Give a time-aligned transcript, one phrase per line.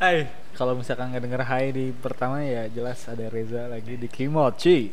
[0.00, 0.24] Hai,
[0.56, 4.88] kalau misalkan nggak denger hai di pertama ya jelas ada Reza lagi di Kimochi.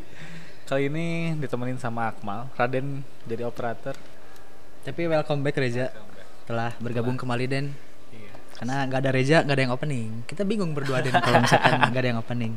[0.68, 3.96] Kali ini ditemenin sama Akmal, Raden jadi operator.
[4.84, 5.88] Tapi welcome back Reza
[6.44, 7.66] telah bergabung kembali Den
[8.08, 8.32] Iya.
[8.56, 12.00] karena nggak ada Reza nggak ada yang opening kita bingung berdua Den kalau misalkan nggak
[12.00, 12.52] ada yang opening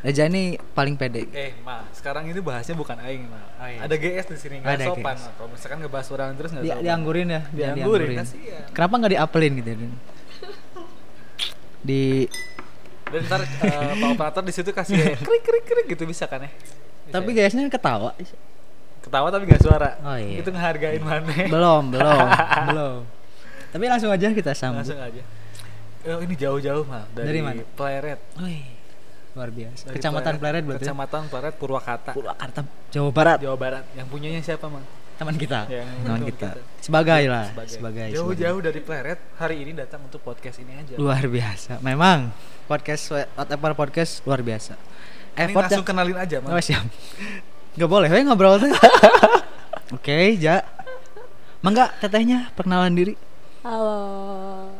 [0.00, 3.36] Reza ini paling pede Eh, Ma, sekarang ini bahasnya bukan aing, Ma.
[3.60, 3.84] Oh, iya.
[3.84, 5.16] Ada GS di sini nggak Ada sopan.
[5.20, 6.84] Kalau misalkan ngebahas orang terus nggak Di, sopan.
[6.84, 8.64] dianggurin ya dia Dianggurin, kasihan.
[8.72, 9.92] kenapa nggak diapelin gitu Den
[11.82, 12.26] di
[13.08, 14.96] Dan ntar eh, Pak operator di situ kasih
[15.26, 16.50] krik krik krik gitu bisa kan ya?
[16.52, 17.48] Bisa tapi ya?
[17.48, 18.12] guysnya ketawa
[19.00, 19.96] ketawa tapi nggak suara.
[20.04, 20.44] Oh, iya.
[20.44, 21.24] Itu ngehargain mana?
[21.48, 22.26] belum belum
[22.68, 22.98] belum
[23.68, 25.22] tapi langsung aja kita sambut Langsung aja.
[26.08, 27.62] Oh, ini jauh-jauh mah dari, Dari mana?
[27.76, 28.20] Pleret.
[28.40, 28.64] Wih,
[29.36, 30.88] luar biasa Dari kecamatan Pleret berarti ya?
[30.88, 32.10] Kecamatan Pleret Purwakarta.
[32.16, 33.84] Purwakarta Jawa Barat Jawa Barat.
[33.92, 34.84] Yang punyanya siapa, Mang?
[35.18, 36.62] Teman kita Yang teman kita kita.
[36.78, 37.68] sebagai lah Sebagai.
[37.68, 40.94] sebagai Jauh-jauh dari Pleret hari ini datang untuk podcast ini aja.
[40.94, 42.30] luar biasa memang
[42.64, 43.02] podcast
[43.34, 44.78] whatever podcast luar biasa
[45.34, 46.50] ini effort langsung yang kenalin aja, Mang.
[46.50, 46.86] oh, siap
[47.74, 48.70] nggak boleh we ngobrol tuh
[49.96, 50.62] oke ja
[51.58, 53.14] mangga tetehnya perkenalan diri
[53.58, 54.00] Halo,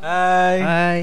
[0.01, 0.59] Hai.
[0.63, 1.01] hai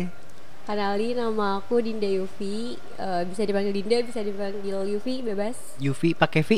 [0.65, 2.73] kenali nama aku Dinda Yufi.
[2.73, 5.53] Eh, bisa dipanggil Dinda, bisa dipanggil Yufi, bebas.
[5.77, 6.57] Yufi pakai V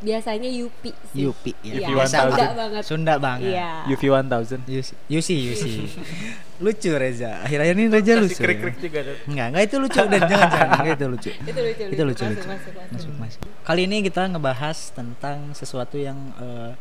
[0.00, 1.28] Biasanya Yupi sih.
[1.28, 2.32] Yupi ya Iya, biasa 1000.
[2.32, 2.82] Sunda banget.
[2.82, 3.70] Sunda banget Iya.
[3.86, 4.64] UV 1000.
[4.66, 5.72] Yusi Yusi Yusi
[6.64, 8.44] lucu Reza akhir-akhir ini Reza Kasih lucu ya.
[8.44, 11.30] krik-krik juga dan Enggak, enggak itu lucu dan jangan jangan enggak itu lucu.
[11.30, 12.46] Itu lucu, Itu lucu, Masuk, lucu.
[12.46, 12.92] masuk, masuk.
[12.92, 13.40] Masuk masuk.
[13.60, 16.72] Kali ini kita ngebahas tentang sesuatu yang eh,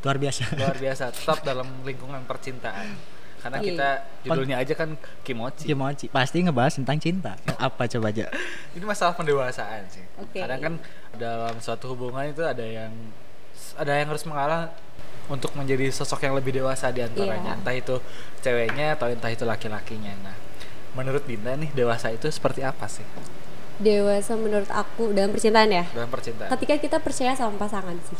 [0.00, 0.42] luar biasa.
[0.54, 3.13] luar biasa tetap dalam lingkungan percintaan.
[3.44, 3.68] Karena Iya.
[3.68, 3.88] kita
[4.24, 5.68] judulnya aja kan Kimochi.
[5.68, 7.36] Kimochi pasti ngebahas tentang cinta.
[7.60, 8.32] Apa coba aja?
[8.76, 10.00] Ini masalah pendewasaan sih.
[10.16, 10.40] Oke.
[10.40, 10.74] Kadang kan
[11.14, 12.88] dalam suatu hubungan itu ada yang
[13.76, 14.72] ada yang harus mengalah
[15.28, 17.52] untuk menjadi sosok yang lebih dewasa di antaranya.
[17.52, 17.60] Iya.
[17.60, 17.94] Entah itu
[18.40, 20.12] ceweknya atau entah itu laki-lakinya.
[20.24, 20.36] Nah,
[20.96, 23.02] menurut Dinda nih dewasa itu seperti apa sih
[23.74, 25.84] Dewasa menurut aku dalam percintaan ya.
[25.90, 26.46] dalam percintaan?
[26.54, 28.16] Ketika kita percaya sama pasangan sih.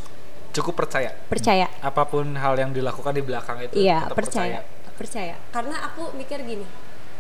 [0.51, 1.15] Cukup percaya.
[1.31, 1.71] Percaya.
[1.79, 4.59] Apa pun hal yang dilakukan di belakang itu Iya, tetap percaya.
[4.95, 5.35] Percaya.
[5.51, 6.67] Karena aku mikir gini.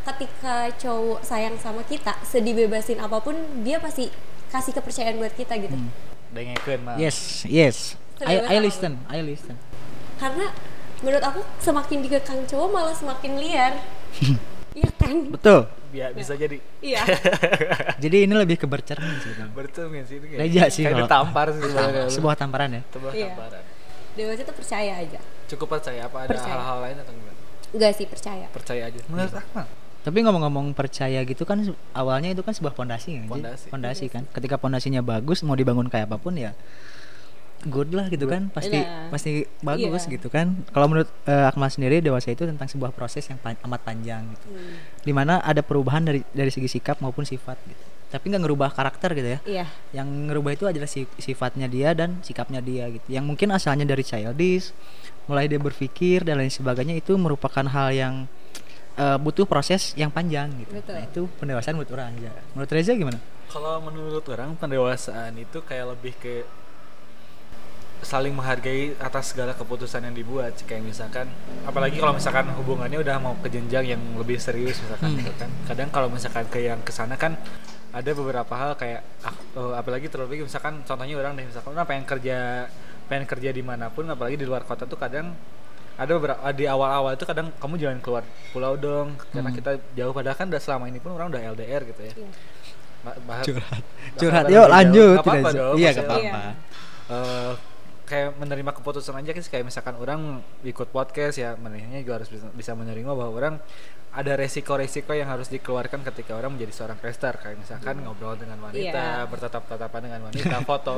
[0.04, 4.12] Ketika cowok sayang sama kita, sedibebasin apa pun, dia pasti
[4.48, 5.72] kasih kepercayaan buat kita gitu.
[5.72, 5.88] Hmm.
[6.30, 6.94] Dengekeun mah.
[6.96, 7.96] Yes, yes.
[8.22, 9.58] I, I listen, I listen.
[10.14, 10.54] karena
[11.02, 13.74] menurut aku semakin dikekang cowok malah semakin liar
[14.78, 15.66] iya kan Betul.
[15.90, 16.62] Biar bisa jadi.
[16.78, 17.02] iya
[18.02, 19.34] Jadi ini lebih ke bercermin sih.
[19.34, 19.50] Kan
[20.06, 20.70] sih ini kayak.
[20.70, 22.06] Sih Kayak kalau- ditampar sih sebenarnya.
[22.06, 22.82] Sebuah tamparan ya.
[22.94, 23.26] Sebuah Iya.
[23.34, 23.62] tamparan.
[24.14, 25.18] dewasa tuh percaya aja
[25.50, 27.33] Cukup percaya apa ada hal-hal lain atau gimana?
[27.74, 29.00] Enggak sih percaya Percaya aja.
[29.06, 29.66] Menurut Akmal.
[30.00, 31.58] Tapi ngomong-ngomong percaya gitu kan
[31.92, 33.26] awalnya itu kan sebuah pondasi kan.
[33.26, 33.66] Pondasi.
[33.68, 34.22] Pondasi kan.
[34.30, 36.52] Ketika pondasinya bagus mau dibangun kayak apa pun ya
[37.64, 38.52] good lah gitu kan.
[38.52, 39.08] Pasti Iya.
[39.08, 40.12] pasti bagus Iya.
[40.12, 40.52] gitu kan.
[40.68, 44.46] Kalau menurut eh, Akmal sendiri dewasa itu tentang sebuah proses yang pa- amat panjang gitu.
[44.46, 44.76] Hmm.
[45.00, 47.80] Di mana ada perubahan dari dari segi sikap maupun sifat gitu.
[48.04, 49.38] Tapi nggak ngerubah karakter gitu ya.
[49.44, 53.08] iya Yang ngerubah itu adalah si- sifatnya dia dan sikapnya dia gitu.
[53.08, 54.76] Yang mungkin asalnya dari childish,
[55.24, 58.14] mulai dia berpikir dan lain sebagainya itu merupakan hal yang
[58.94, 60.72] eh, butuh proses yang panjang gitu.
[60.76, 60.94] Betul.
[60.94, 62.30] Nah, itu pendewasaan menurut orang aja.
[62.52, 63.18] Menurut Reza gimana?
[63.48, 66.42] Kalau menurut orang pendewasaan itu kayak lebih ke
[68.04, 71.24] saling menghargai atas segala keputusan yang dibuat kayak misalkan
[71.64, 75.24] apalagi kalau misalkan hubungannya udah mau ke jenjang yang lebih serius misalkan Hmm.
[75.24, 77.32] gitu kan kadang kalau misalkan ke yang ke sana kan
[77.96, 82.68] ada beberapa hal kayak eh, apalagi terlebih misalkan contohnya orang deh misalkan orang pengen kerja
[83.04, 85.32] pengen kerja di mana pun apalagi di luar kota tuh kadang
[85.94, 89.56] ada beberapa di awal-awal itu kadang kamu jangan keluar pulau dong karena Hmm.
[89.56, 92.14] kita jauh padahal kan udah selama ini pun orang udah LDR gitu ya
[93.04, 93.42] Iya.
[93.44, 93.82] Curhat.
[94.16, 94.44] Curhat.
[94.46, 94.68] Yuk jauh.
[94.70, 95.18] lanjut.
[95.20, 96.42] Dong, Iya, gak apa-apa.
[97.06, 97.52] eh,
[98.14, 100.20] kayak menerima keputusan aja sih kayak misalkan orang
[100.62, 103.54] ikut podcast ya menurutnya juga harus bisa, bisa menerima bahwa orang
[104.14, 109.02] ada resiko-resiko yang harus dikeluarkan ketika orang menjadi seorang caster kayak misalkan ngobrol dengan wanita
[109.18, 109.26] Iya.
[109.26, 110.92] bertatap-tatapan dengan wanita foto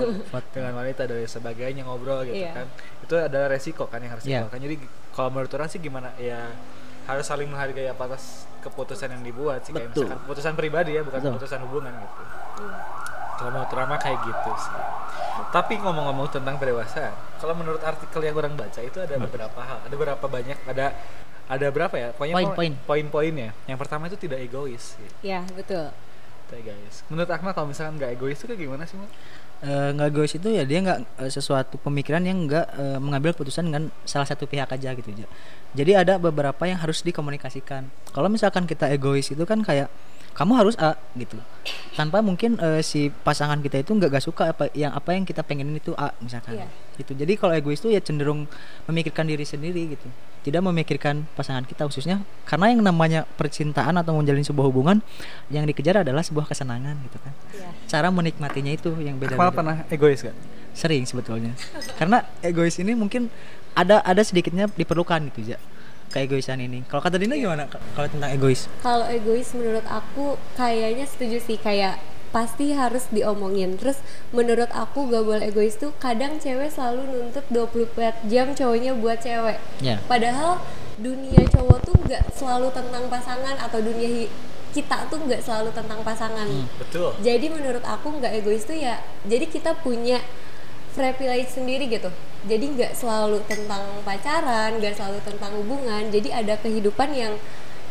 [0.52, 2.52] dengan wanita dan sebagainya ngobrol gitu Iya.
[2.52, 2.66] kan
[3.00, 4.44] itu adalah resiko kan yang harus Iya.
[4.44, 4.76] dikeluarkan jadi
[5.10, 6.52] kalau menurut orang sih gimana ya
[7.08, 10.04] harus saling menghargai apa atas keputusan yang dibuat sih kayak Betul.
[10.04, 11.32] misalkan keputusan pribadi ya bukan Betul.
[11.32, 12.22] keputusan hubungan gitu
[12.60, 12.76] Iya.
[13.36, 14.74] Kalau menurut Rama kayak gitu sih.
[15.52, 19.94] Tapi ngomong-ngomong tentang pendewasaan, kalau menurut artikel yang orang baca itu ada beberapa hal, ada
[19.94, 20.96] berapa banyak, ada
[21.46, 22.08] ada berapa ya?
[22.10, 22.72] Pokoknya Poin-poin.
[22.82, 23.50] poin-poinnya.
[23.70, 24.98] Yang pertama itu tidak egois.
[24.98, 25.14] Gitu.
[25.22, 25.94] iya betul
[26.50, 26.96] Tidak egois.
[27.06, 29.06] Menurut Akmal kalau misalkan nggak egois itu kayak gimana sih, Mal?
[29.62, 33.70] Eh, nggak egois itu ya dia nggak eh, sesuatu pemikiran yang nggak eh, mengambil keputusan
[33.70, 35.26] dengan salah satu pihak aja gitu aja.
[35.72, 37.88] Jadi ada beberapa yang harus dikomunikasikan.
[38.10, 39.86] Kalau misalkan kita egois itu kan kayak
[40.36, 41.40] kamu harus A gitu.
[41.96, 45.40] Tanpa mungkin eh, si pasangan kita itu nggak gak suka apa yang apa yang kita
[45.40, 46.60] pengenin itu A misalkan.
[46.60, 46.68] Iya.
[47.00, 47.16] gitu.
[47.16, 48.44] Jadi kalau egois itu ya cenderung
[48.84, 50.04] memikirkan diri sendiri gitu.
[50.44, 55.00] Tidak memikirkan pasangan kita khususnya karena yang namanya percintaan atau menjalin sebuah hubungan
[55.48, 57.32] yang dikejar adalah sebuah kesenangan gitu kan.
[57.56, 57.68] Iya.
[57.88, 60.36] cara menikmatinya itu yang beda Akmal pernah egois gak?
[60.76, 61.56] sering sebetulnya.
[61.96, 63.32] Karena egois ini mungkin
[63.72, 65.60] ada ada sedikitnya diperlukan gitu ya
[66.16, 70.24] keegoisan ini kalau kata Dina gimana kalau tentang egois Kalau egois menurut aku
[70.56, 73.80] kayaknya setuju sih kayak pasti harus diomongin.
[73.80, 73.96] Terus
[74.28, 79.56] menurut aku gak boleh egois tuh kadang cewek selalu nuntut 24 jam cowoknya buat cewek.
[79.80, 80.60] ya Padahal
[80.96, 84.32] dunia cowok tuh nggak selalu tentang pasangan atau dunia hi-
[84.72, 86.44] kita tuh nggak selalu tentang pasangan.
[86.76, 87.16] Betul.
[87.20, 89.00] Jadi menurut aku nggak egois tuh ya.
[89.24, 90.20] Jadi kita punya
[90.92, 92.08] privilege sendiri gitu.
[92.46, 96.02] Jadi nggak selalu tentang pacaran, nggak selalu tentang hubungan.
[96.14, 97.34] Jadi ada kehidupan yang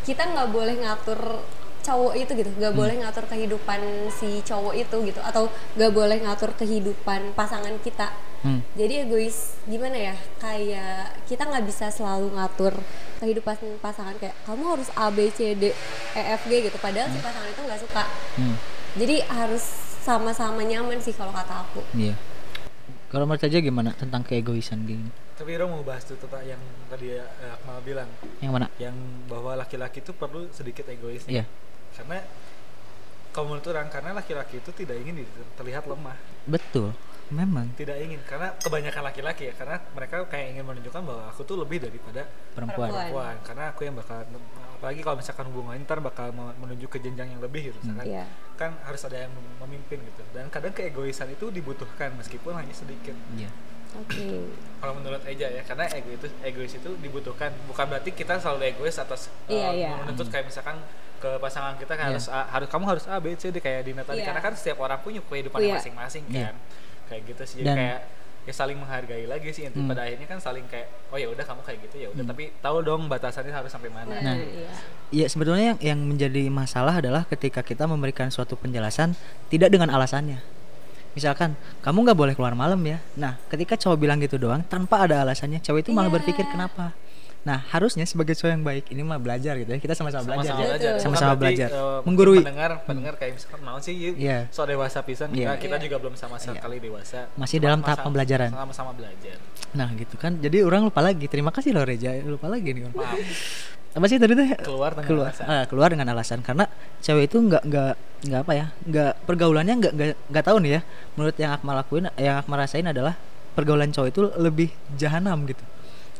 [0.08, 1.44] kita nggak boleh ngatur
[1.86, 5.46] cowok itu gitu, nggak boleh ngatur kehidupan si cowok itu gitu, atau
[5.78, 8.10] nggak boleh ngatur kehidupan pasangan kita.
[8.42, 8.62] Hmm.
[8.78, 10.14] jadi egois gimana ya?
[10.38, 12.74] Kayak kita nggak bisa selalu ngatur
[13.22, 14.18] kehidupan pasangan.
[14.18, 15.70] Kayak kamu harus A B C D
[16.14, 16.78] E F G gitu.
[16.82, 18.04] Padahal si pasangan itu nggak suka.
[18.38, 18.56] Hmm.
[18.96, 19.64] jadi harus
[20.06, 21.82] sama-sama nyaman sih kalau kata aku.
[21.94, 22.14] Iya.
[23.06, 25.06] Kalau menurut aja gimana tentang keegoisan gini?
[25.38, 26.58] Tapi Iro mau bahas tuh tentang yang
[26.90, 27.22] tadi eh,
[27.54, 28.08] Akmal bilang,
[28.42, 28.66] Yang mana?
[28.82, 28.96] yang
[29.30, 31.22] bahwa laki-laki itu perlu sedikit egois.
[31.30, 31.46] Iya.
[31.94, 32.18] Karena
[33.30, 35.22] kalau menurut orang, karena laki-laki itu tidak ingin
[35.54, 36.16] terlihat lemah,
[36.48, 36.96] Betul.
[37.30, 38.20] Memang tidak ingin.
[38.22, 42.22] Karena kebanyakan laki-laki ya, karena mereka kayak ingin menunjukkan bahwa aku tuh lebih daripada
[42.54, 42.88] perempuan.
[42.90, 43.34] Perempuan.
[43.42, 44.22] Karena aku yang bakal,
[44.78, 48.06] apalagi kalau misalkan hubungan ntar bakal me- menuju ke jenjang yang lebih gitu, misalkan.
[48.06, 48.24] Iya.
[48.54, 50.22] Kan harus ada yang mem- memimpin gitu.
[50.30, 53.14] Dan kadang keegoisan itu dibutuhkan meskipun hanya sedikit.
[53.34, 53.50] Iya.
[53.96, 54.28] oke
[54.76, 58.92] kalau menurut Eja ya karena ego itu egois itu dibutuhkan bukan berarti kita selalu egois
[59.00, 59.90] atas Iya, uh, iya.
[59.96, 60.76] menuntut kayak misalkan
[61.16, 62.18] ke pasangan kita kayak Iya.
[62.20, 64.28] harus A, harus kamu harus A B C D kayak Dina tadi Iya.
[64.28, 65.80] karena kan setiap orang punya kehidupan Iya.
[65.80, 66.52] masing-masing Iya.
[66.52, 66.56] kan
[67.06, 67.98] kayak gitu sih jadi Dan- kayak
[68.42, 69.90] ya saling menghargai lagi sih inti Hmm.
[69.90, 72.78] pada akhirnya kan saling kayak oh ya udah kamu kayak gitu ya udah tapi tahu
[72.80, 74.36] dong batasannya harus sampai mana nah, Nah.
[74.38, 74.70] iya
[75.06, 79.14] Iya sebetulnya yang yang menjadi masalah adalah ketika kita memberikan suatu penjelasan
[79.46, 80.42] tidak dengan alasannya.
[81.12, 82.98] Misalkan kamu nggak boleh keluar malam ya.
[83.14, 86.16] Nah ketika cowok bilang gitu doang tanpa ada alasannya, cewek itu malah Iya.
[86.18, 86.90] berpikir kenapa.
[87.46, 89.78] Nah harusnya sebagai cowok yang baik ini mah belajar gitu ya.
[89.78, 90.50] Kita sama-sama belajar.
[90.50, 90.92] sama-sama belajar.
[90.98, 91.68] Sama-sama belajar.
[91.70, 92.38] mungkin Menggurui.
[92.42, 94.50] pendengar pendengar kayak misalkan mau sih yuk Iya.
[94.50, 95.46] so dewasa pisan Iya.
[95.46, 95.84] Nah, kita Iya.
[95.86, 96.58] juga belum sama Iya.
[96.58, 98.50] sekali dewasa Masih Cuma dalam tahap pembelajaran.
[98.50, 99.38] sama-sama belajar
[99.72, 100.36] Nah gitu kan.
[100.36, 101.26] Jadi orang lupa lagi.
[101.26, 102.10] Terima kasih loh Reja.
[102.20, 102.82] Lupa lagi nih.
[102.88, 103.14] maaf
[103.92, 104.52] Apa sih tadi teh?
[104.60, 105.44] keluar dengan keluar alasan.
[105.46, 106.68] ah, keluar dengan alasan karena
[107.00, 107.92] cewek itu nggak nggak
[108.26, 110.80] nggak apa ya nggak pergaulannya nggak nggak nggak tahu nih ya
[111.14, 113.16] menurut yang Akmal lakuin yang Akmal rasain adalah
[113.52, 115.64] pergaulan cowok itu lebih jahanam gitu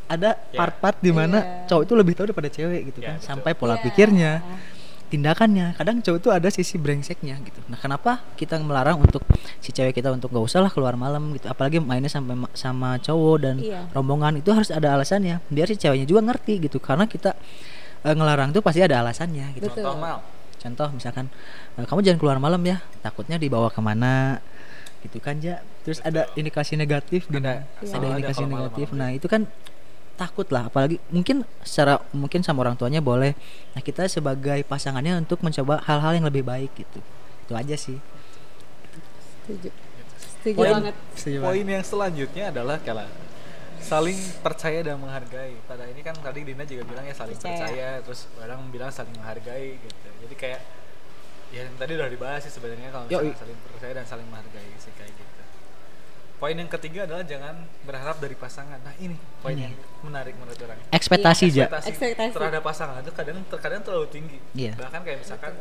[0.06, 0.56] ada Ya.
[0.56, 1.67] part-part di mana Iya.
[1.69, 3.17] cowok itu lebih tahu daripada cewek gitu Ya, kan.
[3.17, 3.26] betul.
[3.26, 3.82] sampai pola Iya.
[3.82, 4.32] pikirnya
[5.06, 5.75] tindakannya.
[5.75, 7.62] Kadang cowok itu ada sisi brengseknya gitu.
[7.67, 9.23] Nah kenapa kita melarang untuk
[9.56, 11.47] si cewek kita untuk gak usah lah keluar malam gitu?
[11.47, 13.87] Apalagi mainnya sampai ma- sama cowok dan Iya.
[13.91, 15.38] rombongan itu harus ada alasannya.
[15.47, 16.79] Biar si ceweknya juga ngerti gitu.
[16.79, 17.35] Karena kita
[17.99, 19.67] eh, ngelarang tuh pasti ada alasannya gitu.
[19.67, 19.82] Betul.
[19.82, 20.19] contoh mal.
[20.56, 21.26] Contoh misalkan
[21.76, 22.79] eh, kamu jangan keluar malam ya.
[23.00, 24.43] Takutnya dibawa ke mana?
[25.02, 25.62] Gitu kan ja.
[25.82, 28.87] Terus ada indikasi negatif Ada, ada selalu ada indikasi kalau negatif.
[28.91, 28.99] malam-malam.
[29.00, 29.43] nah itu kan
[30.17, 33.37] takut lah apalagi mungkin secara mungkin sama orang tuanya boleh
[33.73, 36.99] nah kita sebagai pasangannya untuk mencoba hal-hal yang lebih baik gitu
[37.47, 37.99] itu aja sih
[39.45, 39.69] setuju
[40.19, 41.73] setuju Poin- banget Setuju Poin banget.
[41.76, 43.07] yang selanjutnya adalah kalau
[43.76, 45.55] saling percaya dan menghargai.
[45.62, 47.55] Pada ini kan tadi Dina juga bilang ya saling Percaya.
[47.55, 50.09] percaya, terus orang bilang saling menghargai gitu.
[50.26, 50.61] Jadi kayak
[51.55, 55.14] ya yang tadi udah dibahas sih sebenarnya kalau saling percaya dan saling menghargai sih kayak
[55.14, 55.36] gitu.
[56.37, 58.76] Poin yang ketiga adalah jangan berharap dari pasangan.
[58.85, 59.73] Nah ini poin yang
[60.05, 60.76] menarik menurut orang.
[60.93, 62.33] ekspektasi ja Ekspektasi, Ekspektasi.
[62.37, 64.38] terhadap pasangan itu kadang terkadang terlalu tinggi.
[64.52, 64.76] Iya.
[64.76, 65.52] Bahkan kayak misalkan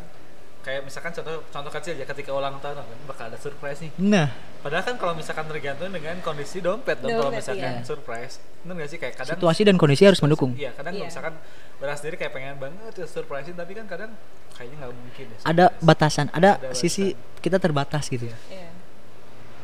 [0.66, 4.34] kayak misalkan contoh contoh kecil aja ketika ulang tahun kan bakal ada surprise nih nah
[4.66, 7.86] Padahal kan kalau misalkan tergantung dengan kondisi dompet dong kalau misalkan iya.
[7.86, 8.42] surprise.
[8.66, 11.06] Bener gak sih kayak kadang situasi dan kondisi harus mendukung Iya, kadang Iya.
[11.06, 11.38] misalkan
[11.78, 14.10] beras sendiri kayak pengen banget ya surprisein tapi kan kadang
[14.52, 15.38] kayaknya nggak mungkin ya.
[15.46, 15.86] ada surprise.
[15.86, 18.66] batasan ada, Ada sisi kita terbatas gitu Iya.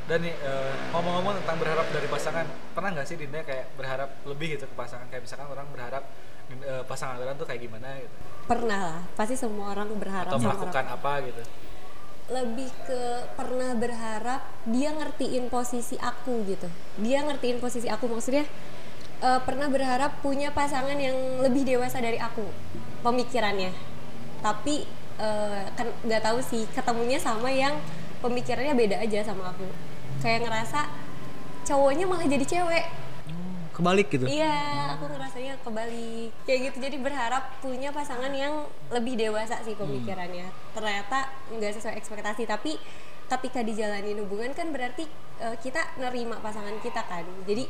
[0.09, 4.57] Dan nih eh, ngomong-ngomong tentang berharap dari pasangan, pernah nggak sih Dinda kayak berharap lebih
[4.57, 5.05] gitu ke pasangan?
[5.13, 6.03] Kayak misalkan orang berharap
[6.51, 8.15] eh, pasangan orang tuh kayak gimana gitu?
[8.49, 8.99] Pernah lah.
[9.13, 10.97] Pasti semua orang berharap atau melakukan orang.
[10.97, 11.43] apa gitu.
[12.31, 16.63] lebih ke pernah berharap dia ngertiin posisi aku gitu.
[17.03, 18.07] Dia ngertiin posisi aku.
[18.07, 18.47] Maksudnya
[19.21, 22.47] eh, pernah berharap punya pasangan yang lebih dewasa dari aku.
[23.05, 23.71] Pemikirannya.
[24.41, 25.03] Tapi
[25.77, 27.77] kan nggak tahu sih ketemunya sama yang
[28.21, 29.65] pemikirannya beda aja sama aku
[30.21, 30.87] kayak ngerasa
[31.65, 32.85] cowoknya malah jadi cewek
[33.71, 36.29] kebalik gitu Iya, aku ngerasanya kebalik.
[36.43, 36.77] Kayak gitu.
[36.85, 40.51] Jadi berharap punya pasangan yang lebih dewasa sih pemikirannya.
[40.75, 42.75] Ternyata nggak sesuai ekspektasi, tapi
[43.31, 45.07] ketika dijalanin hubungan kan berarti
[45.39, 47.23] eh, kita nerima pasangan kita kan.
[47.47, 47.65] Jadi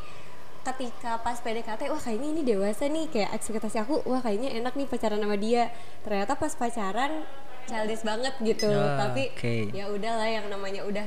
[0.64, 4.86] ketika pas PDKT, wah kayaknya ini dewasa nih, kayak ekspektasi aku, wah kayaknya enak nih
[4.86, 5.74] pacaran sama dia.
[6.02, 7.26] Ternyata pas pacaran
[7.64, 8.70] childish banget gitu.
[8.70, 9.56] Ah, tapi oke.
[9.72, 11.06] ya udahlah yang namanya udah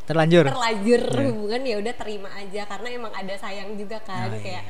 [0.00, 1.22] terlanjur terlanjur Iya.
[1.30, 4.66] hubungan ya udah terima aja karena emang ada sayang juga kan Oh, kayak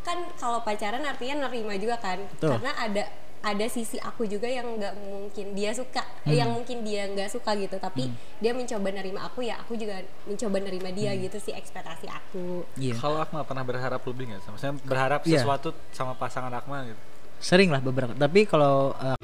[0.00, 2.56] kan kalau pacaran artinya nerima juga kan Betul.
[2.56, 3.04] karena ada
[3.40, 6.28] ada sisi aku juga yang nggak mungkin dia suka Hmm.
[6.28, 9.98] eh, yang mungkin dia nggak suka gitu tapi dia mencoba nerima aku ya aku juga
[10.24, 11.22] mencoba nerima dia Hmm.
[11.22, 14.42] gitu sih ekspektasi aku iya Kalau Akmal pernah berharap lebih nggak?
[14.44, 15.40] Maksudnya berharap Iya.
[15.40, 17.00] sesuatu sama pasangan Akmal gitu.
[17.38, 19.14] sering lah beberapa tapi kalau eh,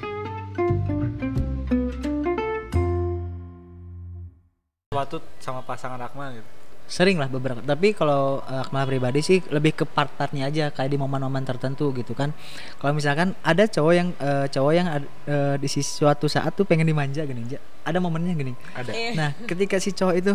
[4.87, 6.49] Sesuatu sama pasangan Akmal gitu.
[6.85, 10.97] Sering lah beberapa tapi kalau eh, Akmal pribadi sih lebih ke partnernya aja kayak di
[11.01, 12.29] momen-momen tertentu gitu kan.
[12.77, 14.87] Kalau misalkan ada cowok yang eh, cowok yang
[15.25, 18.53] eh, di sisi suatu saat tuh pengen dimanja gini ada momennya gini.
[18.77, 18.91] Ada.
[18.93, 20.33] Eh, nah ketika si cowok itu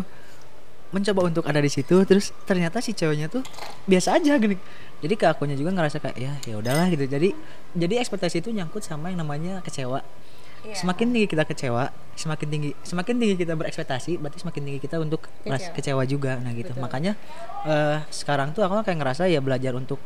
[0.90, 3.46] mencoba untuk ada di situ terus ternyata si cowoknya tuh
[3.86, 4.58] biasa aja gini.
[5.00, 7.06] Jadi ke akunya juga ngerasa kayak ya ya udahlah gitu.
[7.06, 7.30] Jadi
[7.78, 10.02] jadi ekspektasi itu nyangkut sama yang namanya kecewa
[10.60, 10.76] Iya.
[10.76, 15.24] semakin tinggi kita kecewa semakin tinggi semakin tinggi kita berekspektasi berarti semakin tinggi kita untuk
[15.40, 15.72] Kecewa.
[15.72, 16.36] kecewa juga.
[16.36, 16.76] Nah gitu.
[16.76, 16.84] Betul.
[16.84, 17.12] makanya
[17.64, 19.96] eh, sekarang tuh aku kayak ngerasa ya belajar untuk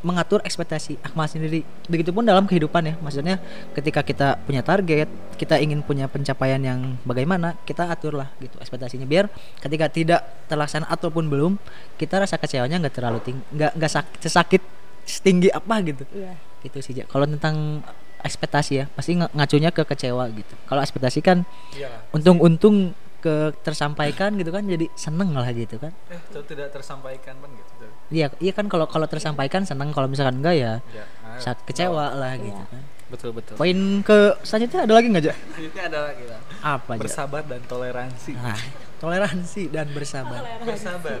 [0.00, 1.60] mengatur ekspektasi Akmal sendiri.
[1.84, 2.94] Begitupun dalam kehidupan ya.
[3.04, 3.36] Maksudnya
[3.76, 9.04] ketika kita punya target kita ingin punya pencapaian yang bagaimana kita atur lah gitu ekspektasinya.
[9.04, 9.28] Biar
[9.60, 11.52] ketika tidak terlaksana ataupun belum
[11.98, 14.62] kita rasa kecewanya nggak terlalu tinggi nggak nggak sak- sesakit
[15.04, 16.06] setinggi apa gitu.
[16.16, 16.32] Iya.
[16.64, 17.84] Gitu sih kalau tentang
[18.20, 21.88] ekspektasi ya pasti ng- ngacunya ke kecewa gitu kalau ekspektasi kan Iya.
[22.10, 27.50] untung-untung ke tersampaikan gitu kan jadi seneng lah gitu kan Eh, itu tidak tersampaikan kan
[27.50, 27.84] gitu.
[28.10, 31.04] iya iya kan kalau kalau tersampaikan seneng kalau misalkan enggak ya Ya.
[31.22, 33.54] ah, saat kecewa lah gitu kan Betul betul.
[33.54, 35.34] poin ke selanjutnya ada lagi nggak Ja?
[35.34, 36.40] Selanjutnya ada lagi lah.
[36.62, 36.92] apa?
[36.94, 38.32] Bersabar dan toleransi.
[38.34, 38.54] Nah,
[38.96, 41.20] toleransi dan bersabar bersabar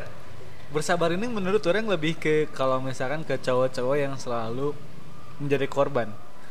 [0.70, 4.70] bersabar ini menurut orang lebih ke kalau misalkan ke cowok-cowok yang selalu
[5.36, 6.08] menjadi korban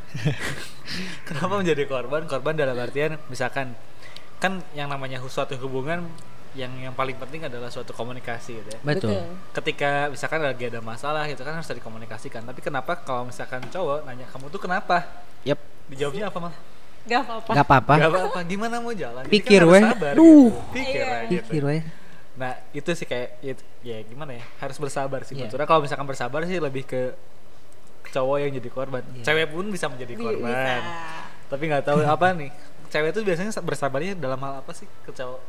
[1.27, 3.73] kenapa menjadi korban korban dalam artian misalkan
[4.39, 6.07] kan yang namanya suatu hubungan
[6.57, 9.13] yang yang paling penting adalah suatu komunikasi gitu ya betul,
[9.53, 14.25] ketika misalkan lagi ada masalah gitu kan harus dikomunikasikan tapi kenapa kalau misalkan cowok nanya
[14.33, 15.05] kamu tuh kenapa
[15.45, 15.59] Yep,
[15.93, 16.53] dijawabnya apa mal
[17.07, 19.83] gak apa-apa nggak apa-apa Gak apa-apa gimana mau jalan kan Pikir, harus weh.
[19.85, 20.25] sabar Duh.
[20.25, 20.73] gitu.
[20.73, 21.05] pikir Iya.
[21.13, 21.43] weh, gitu.
[21.47, 21.81] pikir weh
[22.39, 25.35] Nah itu sih kayak ya, ya gimana ya harus bersabar sih.
[25.35, 25.51] Iya.
[25.51, 27.11] Sebetulnya kalau misalkan bersabar sih lebih ke
[28.09, 29.03] cowok yang jadi korban.
[29.11, 29.23] Iya.
[29.23, 30.49] Cewek pun bisa menjadi korban.
[30.49, 30.73] bisa
[31.47, 32.51] Tapi nggak tahu apa nih.
[32.87, 35.41] Cewek itu biasanya bersabarnya dalam hal apa sih ke cowok?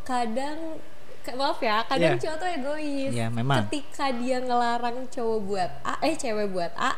[0.00, 0.80] kadang
[1.30, 2.22] maaf ya kadang Iya.
[2.24, 3.68] cowok tuh egois Iya, memang.
[3.68, 6.96] ketika dia ngelarang cowok buat A eh cewek buat A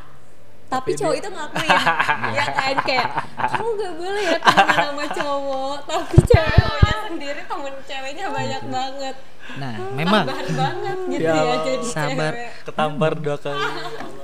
[0.71, 1.71] tapi, Tapi cowok dia- itu ngelakuin
[2.39, 3.09] ya kan kayak
[3.51, 9.17] kamu gak boleh ya temenan sama cowok tapi cewek maunya sendiri temen ceweknya banyak banget
[9.51, 12.33] nah Hmm, memang sabar banget gitu Ya ya, jadi Sabar.
[12.33, 13.59] cewek Ketampar dua kali.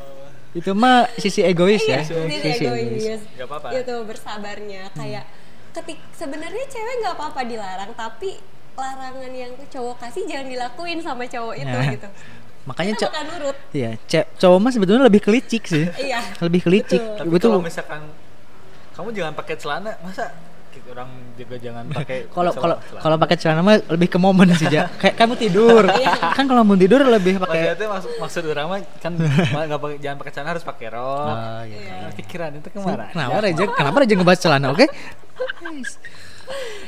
[0.57, 3.21] ya itu mah sisi egois iya, ya sendiri egois.
[3.37, 3.69] Gak apa-apa.
[3.77, 4.89] itu bersabarnya.
[4.97, 5.25] Kayak
[5.77, 8.41] ketik sebenarnya cewek nggak apa-apa dilarang tapi
[8.73, 12.09] larangan yang cowok kasih jangan dilakuin sama cowok itu Nah, gitu.
[12.65, 15.85] Makanya cowok nurut iya ce- cowok mah sebetulnya lebih kelicik sih.
[16.01, 16.25] Iya.
[16.41, 17.01] Lebih kelicik.
[17.01, 17.17] Betul.
[17.21, 17.51] Tapi betul.
[17.53, 18.03] kalau misalkan
[18.97, 20.33] kamu jangan pakai celana, masa
[20.87, 24.88] orang juga jangan pakai kalau kalau kalau pakai celana mah lebih ke momen sih ja.
[24.97, 25.83] Kayak kamu tidur.
[25.97, 26.12] Iya.
[26.33, 29.12] kan kalau mau tidur lebih pakai Maksudnya maksud, maksud orang mah kan
[29.68, 31.28] nggak pakai jangan pakai celana harus pakai rok.
[31.28, 31.95] Oh, iya.
[32.02, 33.04] Nah, pikiran itu ke mana?
[33.09, 34.87] kenapa Reja kenapa Reja ngebahas celana oke?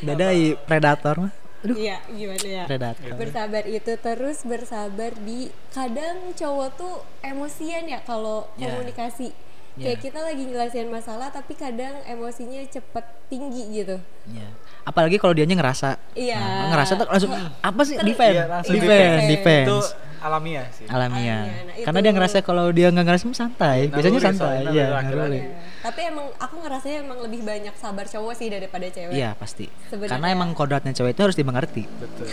[0.00, 1.32] Bedai predator mah.
[1.58, 1.74] Aduh.
[1.74, 2.64] Iya gimana ya?
[2.70, 3.10] Predator.
[3.18, 8.70] Bersabar itu terus bersabar di kadang cowok tuh emosian ya kalau Ya.
[8.70, 9.34] komunikasi
[9.78, 9.84] Ya.
[9.86, 14.50] kayak kita lagi ngelasin masalah tapi kadang emosinya cepet tinggi gitu Iya.
[14.82, 16.34] apalagi kalau dianya ngerasa Iya.
[16.34, 17.30] Nah, ngerasa tuh langsung
[17.62, 19.28] apa sih defense langsung defense defense.
[19.30, 19.78] defense Itu
[20.18, 20.84] alamiah sih.
[20.84, 21.62] alamiah Alamiah.
[21.64, 25.38] Nah, karena dia ngerasa kalau dia nggak ngerasa santai biasanya Naluri santai soalnya, iya naluri.
[25.38, 25.46] Ya,
[25.80, 30.10] tapi emang aku ngerasanya emang lebih banyak sabar cowok sih daripada cewek iya pasti Sebenarnya.
[30.10, 32.26] karena emang kodratnya cewek itu harus dimengerti Betul.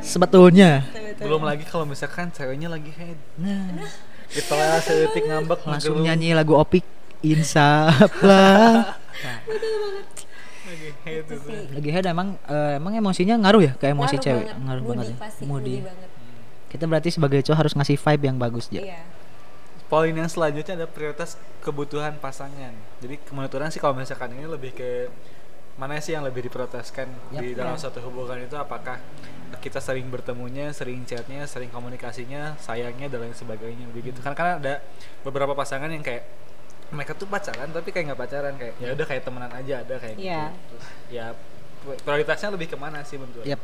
[0.00, 1.24] sebetulnya Betul.
[1.26, 3.18] Belum lagi kalau misalkan ceweknya lagi head.
[3.36, 3.66] nah
[4.28, 6.84] Kita lah seetik ngambek langsung nyanyi lagu opik
[7.20, 8.94] insaf lah.
[10.68, 11.36] Lagi head Itu
[11.72, 14.44] lagi head emang eh, emang emosinya ngaruh ya ke emosi Ngaruh cewek?
[14.44, 14.60] banget.
[14.60, 15.16] ngaruh Moody banget ya?
[15.16, 15.74] pasti Moody.
[15.74, 16.08] moody banget.
[16.68, 19.00] Kita berarti sebagai cowok harus ngasih vibe yang bagus ya iya.
[19.88, 22.76] Poin yang selanjutnya ada prioritas kebutuhan pasangan.
[23.00, 25.08] Jadi menurut orang sih kalau misalkan ini lebih ke
[25.78, 27.38] mana sih yang lebih diproteskan Yap.
[27.38, 27.80] di dalam Ya.
[27.80, 28.98] satu hubungan itu apakah
[29.56, 34.18] kita sering bertemunya, sering chatnya, sering komunikasinya, sayangnya dan lain sebagainya begitu.
[34.18, 34.74] Kan karena ada
[35.22, 36.26] beberapa pasangan yang kayak
[36.88, 40.16] mereka tuh pacaran tapi kayak nggak pacaran kayak ya udah kayak temenan aja ada kayak
[40.16, 40.42] Iya.
[40.48, 40.58] gitu.
[40.68, 41.26] Terus ya
[41.96, 43.44] prioritasnya lebih ke mana sih menurut?
[43.44, 43.60] Yap.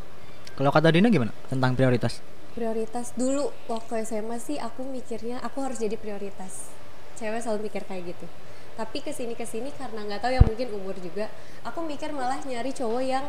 [0.54, 2.22] Kalau kata Dina gimana tentang prioritas?
[2.54, 6.70] prioritas dulu waktu SMA sih aku mikirnya aku harus jadi prioritas
[7.16, 8.26] cewek selalu mikir kayak gitu
[8.74, 11.30] tapi ke sini ke sini karena nggak tahu ya mungkin umur juga
[11.62, 13.26] aku mikir malah nyari cowok yang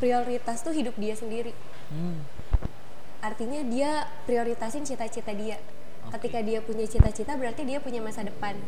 [0.00, 1.54] prioritas tuh hidup dia sendiri.
[1.92, 2.24] Hmm.
[3.22, 5.54] artinya dia prioritasin cita-cita dia.
[6.10, 8.58] Ketika dia punya cita-cita berarti dia punya masa depan.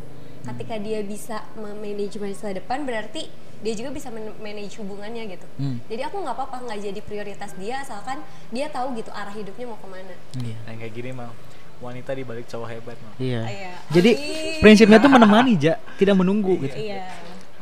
[0.47, 3.27] Ketika dia bisa memanage masa depan berarti
[3.59, 5.47] dia juga bisa manage hubungannya gitu.
[5.59, 5.83] Hmm.
[5.91, 8.21] jadi aku nggak apa-apa nggak jadi prioritas dia asalkan
[8.53, 10.15] dia tahu gitu arah hidupnya mau ke mana.
[10.39, 10.55] Iya.
[10.63, 11.35] Nah, yang kayak gini mah
[11.77, 13.13] wanita di balik cowok hebat mah.
[13.17, 13.41] Iya.
[13.43, 13.71] Iya.
[13.89, 14.61] Jadi Amin.
[14.61, 16.75] prinsipnya tuh menemani, Ja, tidak menunggu gitu.
[16.75, 17.05] iya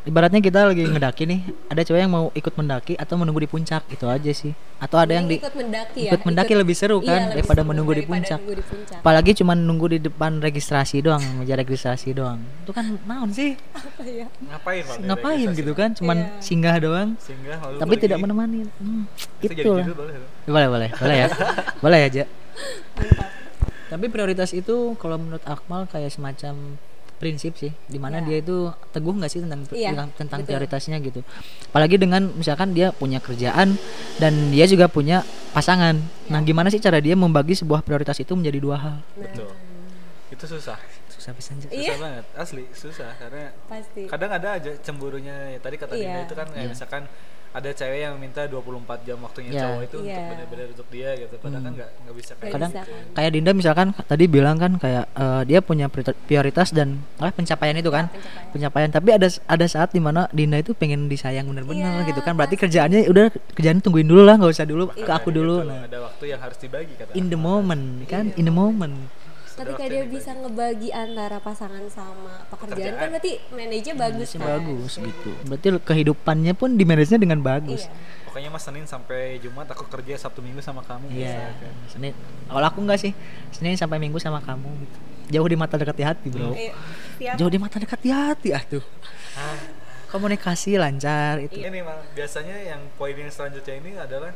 [0.03, 1.39] Ibaratnya kita lagi ngedaki nih,
[1.71, 4.51] ada cewek yang mau ikut mendaki atau menunggu di puncak, itu aja sih.
[4.75, 7.55] Atau ada yang di ikut mendaki ya ikut mendaki lebih seru iya, kan lebih daripada
[7.55, 8.39] seru menunggu di daripada puncak.
[8.43, 8.97] nunggu di puncak.
[8.99, 12.35] Apalagi cuma nunggu di depan registrasi doang, meja registrasi doang.
[12.59, 13.55] Itu kan naon sih?
[13.71, 14.95] apa ya Ngapain Pak?
[15.07, 15.89] Ngapain gitu kan?
[15.95, 16.43] Cuman Iya.
[16.43, 18.03] singgah doang, Sehingga lalu tapi pergi.
[18.03, 18.59] tidak menemani.
[18.75, 19.07] Hmm,
[19.39, 19.85] Itu jadi itu lah.
[19.87, 20.15] judul boleh.
[20.43, 21.27] Boleh, boleh, boleh ya.
[21.87, 22.25] boleh ya, Ja.
[22.99, 23.32] mantap
[23.93, 26.81] Tapi prioritas itu kalau menurut Akmal kayak semacam
[27.13, 28.25] prinsip sih, di mana Ya.
[28.25, 28.57] dia itu
[28.89, 30.49] teguh nggak sih tentang Iya, tentang, betul.
[30.49, 31.21] prioritasnya gitu.
[31.69, 33.77] Apalagi dengan misalkan dia punya kerjaan
[34.17, 35.21] dan dia juga punya
[35.53, 35.95] pasangan.
[36.27, 36.43] Nah, Ya.
[36.43, 38.95] gimana sih cara dia membagi sebuah prioritas itu menjadi dua hal?
[39.15, 39.53] Betul.
[40.27, 40.75] Itu susah.
[41.07, 41.69] Susah pisan Ja.
[41.69, 41.93] Susah Iya.
[41.95, 46.27] banget, asli susah karena pasti kadang ada aja cemburunya ya, tadi kata Dinda Iya.
[46.27, 46.71] itu kan kayak Iya.
[46.73, 47.03] misalkan
[47.53, 49.61] ada cewek yang minta 24 jam waktunya Iya.
[49.63, 50.25] cowok itu untuk Iya.
[50.27, 52.91] benar-benar untuk dia gitu padahal kan nggak nggak bisa kayak kadang gitu.
[53.13, 57.75] kayak Dinda misalkan tadi bilang kan kayak eh, dia punya priori- prioritas dan ah, pencapaian
[57.75, 58.49] itu kan pencapaian.
[58.51, 62.33] pencapaian tapi ada ada saat di mana Dinda itu pengen disayang bener-bener Iya, gitu kan
[62.33, 65.69] berarti kerjaannya udah kerjaan tungguin dulu lah nggak usah dulu ke Nah, aku dulu gitu.
[65.69, 68.35] nah ada waktu yang harus dibagi kata in the moment kan Iya.
[68.35, 68.97] in the moment
[69.53, 72.99] ketika dia bisa ngebagi antara pasangan sama pekerjaan, Pekerjaan.
[72.99, 74.49] kan berarti manajernya bagus Manage-nya kan?
[74.57, 75.31] bagus gitu.
[75.45, 77.85] Berarti kehidupannya pun di manage dengan bagus.
[77.85, 77.93] Iya.
[78.27, 81.53] Pokoknya mas Senin sampai Jumat aku kerja Sabtu Minggu sama kamu iya.
[81.53, 81.73] misalkan.
[81.85, 82.13] Senin.
[82.49, 83.13] Kalau aku enggak sih.
[83.53, 84.97] Senin sampai Minggu sama kamu gitu.
[85.39, 86.51] Jauh di mata dekat di hati bro.
[86.51, 86.73] Iya,
[87.21, 87.35] siap.
[87.39, 88.63] Jauh di mata dekat di hati ah.
[88.65, 88.83] Tuh
[90.13, 94.29] komunikasi lancar itu ini mah biasanya yang poin yang selanjutnya ini adalah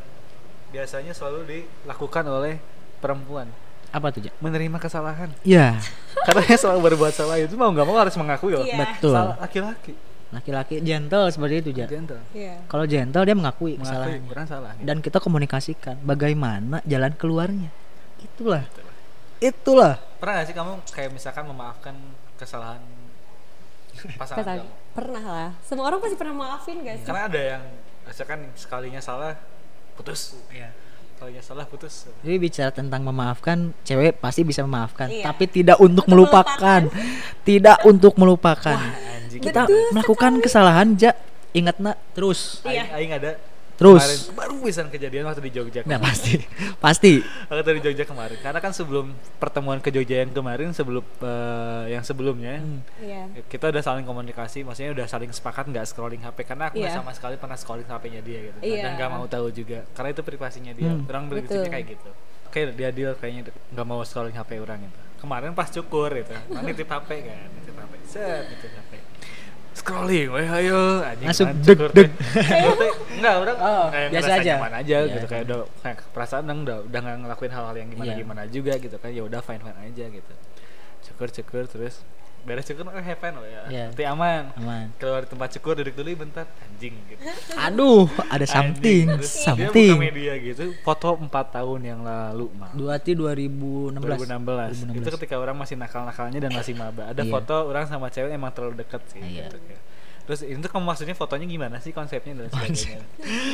[0.74, 2.58] biasanya selalu dilakukan oleh
[2.98, 3.46] perempuan
[3.90, 4.32] apa tuh Ja?
[4.38, 5.30] menerima kesalahan.
[5.42, 5.80] Iya.
[6.28, 7.38] Katanya selalu berbuat salah.
[7.38, 8.62] Itu mau nggak mau harus mengakui loh.
[8.62, 8.78] Iya.
[8.78, 9.14] betul.
[9.14, 9.94] Salah laki-laki.
[10.28, 11.88] Laki-laki gentle seperti itu Ja.
[11.88, 12.20] Gentle.
[12.32, 12.56] Iya.
[12.66, 13.88] Kalau gentle dia mengakui mengakui
[14.20, 14.20] kesalahan.
[14.28, 14.86] orang salah gitu.
[14.86, 17.72] dan kita komunikasikan bagaimana jalan keluarnya.
[18.20, 18.64] Itulah.
[19.38, 19.96] Itulah.
[20.18, 21.96] Pernah gak sih kamu kayak misalkan memaafkan
[22.36, 22.82] kesalahan
[24.14, 24.70] pasangan Kata- kamu?
[24.92, 25.50] Pernah lah.
[25.62, 27.06] Semua orang pasti pernah maafin gak sih?
[27.06, 27.64] Karena ada yang
[28.04, 29.38] misalkan sekalinya salah
[29.94, 30.34] putus
[31.18, 35.34] Sekalinya salah putus Jadi bicara tentang memaafkan, cewek pasti bisa memaafkan, Iya.
[35.34, 36.82] tapi tidak untuk, Untuk melupakan.
[37.42, 38.78] tidak untuk melupakan.
[38.78, 41.18] anjing Kita Betul melakukan kesalahan, ja,
[41.58, 42.62] ingat nak terus.
[42.62, 42.86] Iya.
[42.86, 43.32] aing, aing ada
[43.78, 44.02] Terus.
[44.02, 46.02] kemarin baru bisa kejadian waktu di Jogja Nah, kemarin.
[46.04, 46.34] pasti.
[46.76, 47.14] Pasti.
[47.50, 49.06] waktu di Jogja kemarin karena kan sebelum
[49.38, 52.82] pertemuan ke Jogja yang kemarin sebelum eh, yang sebelumnya Hmm.
[52.98, 56.90] iya kita udah saling komunikasi maksudnya udah saling sepakat nggak scrolling HP karena aku nggak
[56.90, 56.98] Iya.
[56.98, 58.82] sama sekali pernah scrolling HP-nya dia gitu Iya.
[58.82, 61.06] dan nggak mau tahu juga karena itu privasinya dia Hmm.
[61.06, 61.72] orang berpikirnya Betul.
[61.72, 62.10] kayak gitu
[62.48, 66.66] oke dia deal kayaknya nggak mau scrolling HP orang itu kemarin pas cukur itu mana
[66.66, 68.92] nitip HP kan nitip HP set nitip HP
[69.78, 71.02] scrolling weh ayo.
[71.02, 72.10] Anjing Langsung deg, deg.
[72.10, 74.52] teh, enggak orang Oh, kayak biasa aja.
[74.52, 75.18] nyaman aja Iya, gitu.
[75.20, 75.30] iya.
[75.30, 79.10] kayak udah kayak perasaan udah udah nggak ngelakuin hal-hal yang gimana gimana juga gitu kan.
[79.10, 80.34] Ya udah fine fine aja gitu.
[81.06, 82.02] Cukur cukur terus
[82.48, 83.84] beres cukur oh have fun oh ya Iya.
[83.92, 84.86] Nanti aman Aman.
[84.96, 87.20] keluar di tempat cukur duduk dulu bentar anjing gitu
[87.54, 89.20] Aduh, ada something, Anjing.
[89.20, 89.94] Terus dia something.
[90.00, 94.00] media gitu foto 4 tahun yang lalu mah Dua ti 2016.
[94.00, 94.96] 2016.
[94.96, 97.30] itu ketika orang masih nakal-nakalnya dan masih maba ada Iya.
[97.30, 99.46] foto orang sama cewek emang terlalu dekat sih Iya.
[99.46, 99.80] gitu, ya.
[100.28, 103.00] Terus itu kamu maksudnya fotonya gimana sih konsepnya dan sebagainya?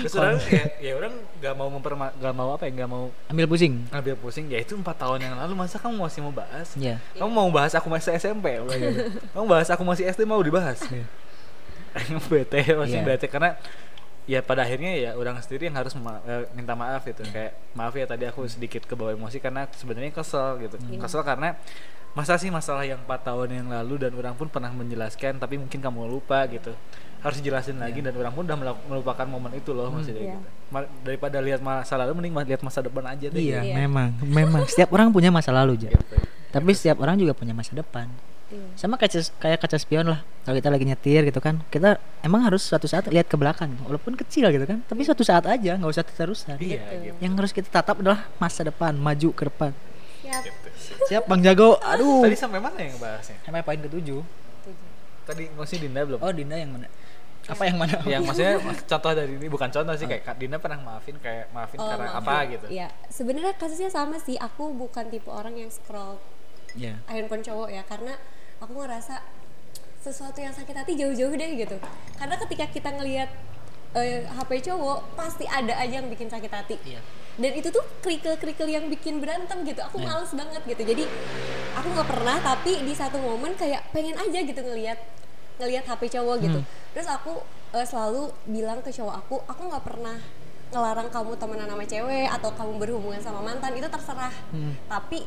[0.01, 3.45] Terus orang ya, ya orang nggak mau memperma nggak mau apa ya nggak mau Ambil
[3.45, 3.86] pusing.
[3.88, 6.73] ngambil pusing ya itu empat tahun yang lalu masa kamu masih mau bahas?
[6.73, 6.97] Iya.
[7.13, 8.89] kamu mau bahas aku masih SMP gitu.
[9.38, 10.81] kamu bahas aku masih SD mau dibahas?
[12.25, 13.05] Bete masih Iya.
[13.05, 13.25] bete.
[13.29, 13.53] Karena
[14.25, 17.21] ya pada akhirnya ya orang sendiri yang harus ma- eh, minta maaf gitu.
[17.23, 20.75] Kayak maaf ya tadi aku sedikit kebawa emosi karena sebenarnya kesel gitu.
[20.97, 21.53] Kesel karena
[22.13, 25.78] masa sih masalah yang empat tahun yang lalu dan orang pun pernah menjelaskan tapi mungkin
[25.78, 26.69] kamu lupa gitu
[27.19, 30.36] harus jelasin lagi dan orang pun udah melupakan momen itu loh maksudnya Iya.
[30.36, 33.73] gitu Ma- daripada lihat masa lalu mending lihat masa depan aja deh Iya, Iya.
[33.80, 34.62] memang, memang.
[34.65, 35.89] Setiap orang punya masa lalu, Ja.
[35.89, 36.15] gitu.
[36.49, 38.06] Tapi setiap orang juga punya masa depan.
[38.45, 38.78] Iya.
[38.78, 42.62] sama kaca kayak kaca spion lah kalau kita lagi nyetir gitu kan kita emang harus
[42.62, 46.06] suatu saat lihat ke belakang walaupun kecil gitu kan tapi suatu saat aja nggak usah
[46.06, 46.93] terusan Iya Gitu.
[47.04, 47.17] gitu.
[47.19, 49.73] yang harus kita tatap adalah masa depan maju ke depan
[50.23, 50.43] Siap.
[51.03, 53.38] siap bang jago aduh Tadi sampai mana yang bahasnya?
[53.41, 54.23] sampai poin ketujuh
[55.23, 56.19] Tadi maksudnya Dinda belum?
[56.19, 56.88] oh Dinda yang mana
[57.43, 58.55] apa yang mana yang maksudnya
[58.91, 62.07] contoh dari ini bukan contoh sih kayak Kak Dinda pernah maafin kayak maafin Oh, karena
[62.09, 62.43] maaf apa ya.
[62.49, 62.65] gitu.
[62.71, 64.39] Iya, sebenarnya kasusnya sama sih.
[64.39, 66.23] Aku bukan tipe orang yang scroll
[66.73, 68.15] ya handphone cowok ya, karena
[68.57, 69.19] aku ngerasa
[69.99, 71.75] sesuatu yang sakit hati jauh-jauh deh gitu.
[72.15, 73.27] Karena ketika kita ngelihat
[73.93, 76.75] eh, HP cowok, pasti ada aja yang bikin sakit hati.
[76.82, 77.01] Iya.
[77.34, 79.82] Dan itu tuh kerikil-kerikil yang bikin berantem gitu.
[79.82, 80.06] Aku Iya.
[80.10, 80.84] males banget gitu.
[80.86, 81.03] Jadi
[81.73, 84.97] aku nggak pernah, tapi di satu momen kayak pengen aja gitu ngelihat
[85.62, 86.60] ngelihat HP cowok gitu.
[86.62, 86.69] Hmm.
[86.97, 87.41] Terus aku
[87.73, 90.17] eh, selalu bilang ke cowok aku, aku nggak pernah
[90.73, 94.34] ngelarang kamu temenan sama cewek atau kamu berhubungan sama mantan itu terserah.
[94.49, 94.73] Hmm.
[94.89, 95.25] Tapi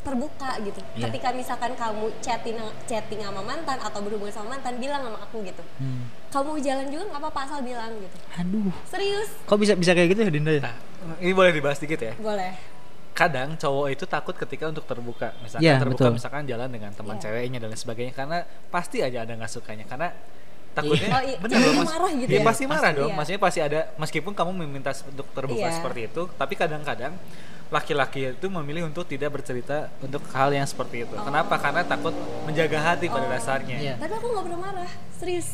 [0.00, 0.80] terbuka gitu.
[0.94, 1.06] Iya.
[1.06, 5.60] Ketika misalkan kamu chatting chatting sama mantan atau berhubungan sama mantan, bilang sama aku gitu.
[5.76, 6.08] Hmm.
[6.28, 8.16] Kamu jalan juga nggak apa-apa asal bilang gitu.
[8.32, 10.74] aduh Serius, kok bisa bisa kayak gitu ya Dinda ya Nah,
[11.18, 12.12] ini boleh dibahas dikit ya.
[12.14, 12.52] boleh.
[13.10, 16.16] Kadang cowok itu takut ketika untuk terbuka, misalkan Iya, terbuka betul.
[16.16, 17.22] misalkan jalan dengan teman Iya.
[17.22, 20.08] ceweknya dan lain sebagainya karena pasti aja ada nggak sukanya karena
[20.70, 21.88] takutnya Oh, iya, ceweknya loh, Mas.
[21.90, 22.46] marah gitu Iya, ya?
[22.46, 23.16] pasti marah Pasti, dong iya.
[23.18, 25.74] maksudnya pasti ada meskipun kamu meminta untuk terbuka Iya.
[25.74, 27.12] seperti itu tapi kadang-kadang
[27.70, 32.10] laki-laki itu memilih untuk tidak bercerita untuk hal yang seperti itu kenapa karena takut
[32.42, 33.30] menjaga hati pada Oh.
[33.30, 33.94] dasarnya Iya.
[33.96, 35.48] Tapi aku nggak pernah marah, serius.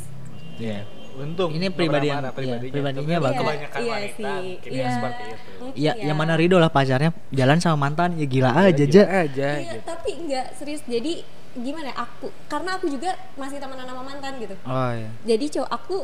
[0.57, 0.81] Iya.
[1.15, 2.73] untung Ini pribadi yang- marah, iya, pribadinya.
[2.73, 3.41] pribadinya Tapi bagus.
[3.41, 4.53] kebanyakan Iya wanita sih.
[4.67, 4.77] Iya.
[4.77, 8.51] yang seperti itu Mungkin ya yang mana Rido lah pacarnya jalan sama mantan ya gila
[8.53, 9.85] aja Gila aja aja Iya, gitu.
[9.87, 10.81] tapi nggak serius.
[10.85, 11.13] Jadi
[11.57, 14.53] gimana ya aku karena aku juga masih temenan sama mantan gitu.
[14.63, 15.97] oh iya Jadi cowok aku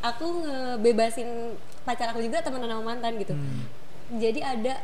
[0.00, 1.28] aku ngebebasin
[1.82, 3.34] pacar aku juga temenan sama mantan gitu.
[3.34, 3.64] Hmm.
[4.10, 4.80] Jadi ada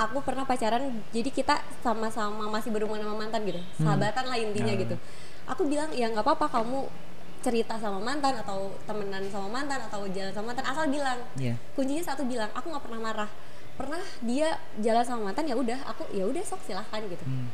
[0.00, 3.60] aku pernah pacaran jadi kita sama-sama masih berhubungan sama mantan gitu.
[3.60, 3.84] Hmm.
[3.84, 4.80] Sahabatan lah intinya Ah.
[4.80, 4.96] gitu.
[5.46, 6.88] Aku bilang ya nggak apa-apa kamu
[7.40, 11.18] cerita sama mantan atau temenan sama mantan atau jalan sama mantan asal bilang.
[11.34, 11.56] Iya.
[11.72, 13.30] Kuncinya satu bilang, aku nggak pernah marah.
[13.72, 17.48] Pernah dia jalan sama mantan ya udah aku ya udah sok silahkan gitu Hmm.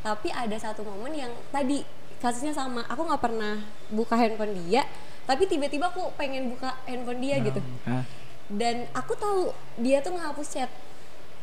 [0.00, 1.84] tapi ada satu momen yang tadi
[2.16, 4.88] kasusnya sama aku nggak pernah buka handphone dia
[5.22, 8.08] tapi tiba-tiba aku pengen buka handphone dia gitu Ah.
[8.48, 10.70] dan aku tahu dia tuh ngehapus chat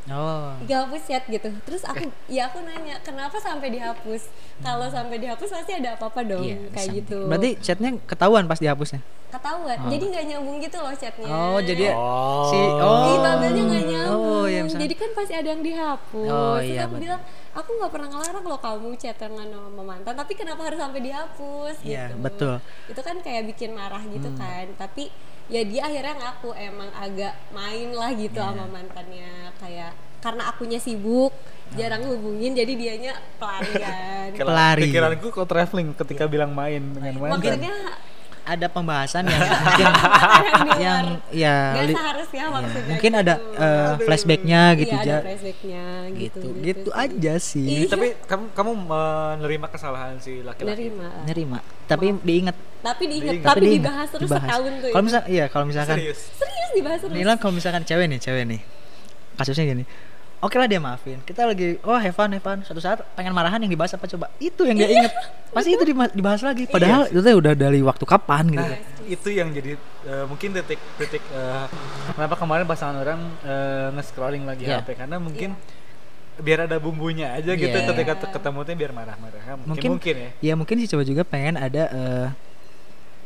[0.06, 4.28] oh ngehapus chat gitu terus aku ya aku nanya kenapa sampai dihapus
[4.60, 6.98] kalau sampai dihapus pasti ada apa-apa dong Iya, kayak bisa.
[7.00, 11.86] gitu berarti chatnya ketahuan pas dihapusnya ketahuan jadi nggak nyambung gitu loh chatnya oh jadi
[11.96, 12.46] Oh.
[12.46, 14.12] si oh babelnya nggak nyambung.
[14.14, 16.30] oh iya misalnya Jadi kan pasti ada yang dihapus.
[16.30, 17.04] Oh, Terus iya, aku betul.
[17.08, 17.22] bilang,
[17.54, 21.76] aku nggak pernah ngelarang loh kamu chatan sama mantan, tapi kenapa harus sampai dihapus?
[21.82, 22.20] Iya, gitu.
[22.20, 22.54] betul.
[22.86, 24.38] Itu kan kayak bikin marah gitu Hmm.
[24.38, 24.66] kan.
[24.76, 25.08] Tapi
[25.46, 28.48] ya dia akhirnya ngaku emang agak main lah gitu Iya.
[28.50, 31.36] sama mantannya kayak karena akunya sibuk
[31.74, 34.88] jarang hubungin jadi dianya pelarian Pelari.
[34.88, 37.34] Pikiranku kok traveling ketika bilang main dengan mantan.
[37.38, 37.76] maksudnya
[38.44, 39.88] ada pembahasan yang mungkin
[40.78, 43.56] yang ya li- seharusnya ya, maksudnya mungkin ada gitu.
[43.58, 47.00] eh, flashbacknya gitu Iya, ada flashbacknya gitu gitu gitu sih.
[47.00, 47.88] aja sih Iya.
[47.90, 50.92] Tapi kamu kamu menerima kesalahan si laki-laki.
[50.92, 54.44] nerima nerima tapi diingat tapi diingat tapi, diingat, dibahas terus dibahas.
[54.44, 55.08] setahun tuh kalau ya.
[55.08, 56.20] misal iya kalau misalkan Serius.
[56.34, 58.62] serius dibahas terus kalau misalkan cewek nih cewek nih
[59.34, 59.84] kasusnya gini
[60.44, 62.30] oke lah dia maafin kita lagi oh have fun
[62.62, 64.98] suatu saat pengen marahan yang dibahas apa coba itu yang dia Iya.
[65.00, 65.14] inget
[65.50, 69.50] pasti itu dibahas lagi padahal itu tuh udah dari waktu kapan gitu Nah, itu yang
[69.50, 69.72] jadi
[70.04, 71.66] eh, mungkin detik-detik eh,
[72.12, 74.80] kenapa kemarin pasangan orang eh, nge-scrolling lagi Iya.
[74.80, 75.56] HP karena mungkin
[76.34, 77.88] biar ada bumbunya aja gitu Iya.
[77.88, 79.42] ketika te- ketemunya biar marah-marah.
[79.64, 80.30] Mungkin mungkin mungkin ya.
[80.42, 82.28] ya mungkin si cowok juga pengen ada eh,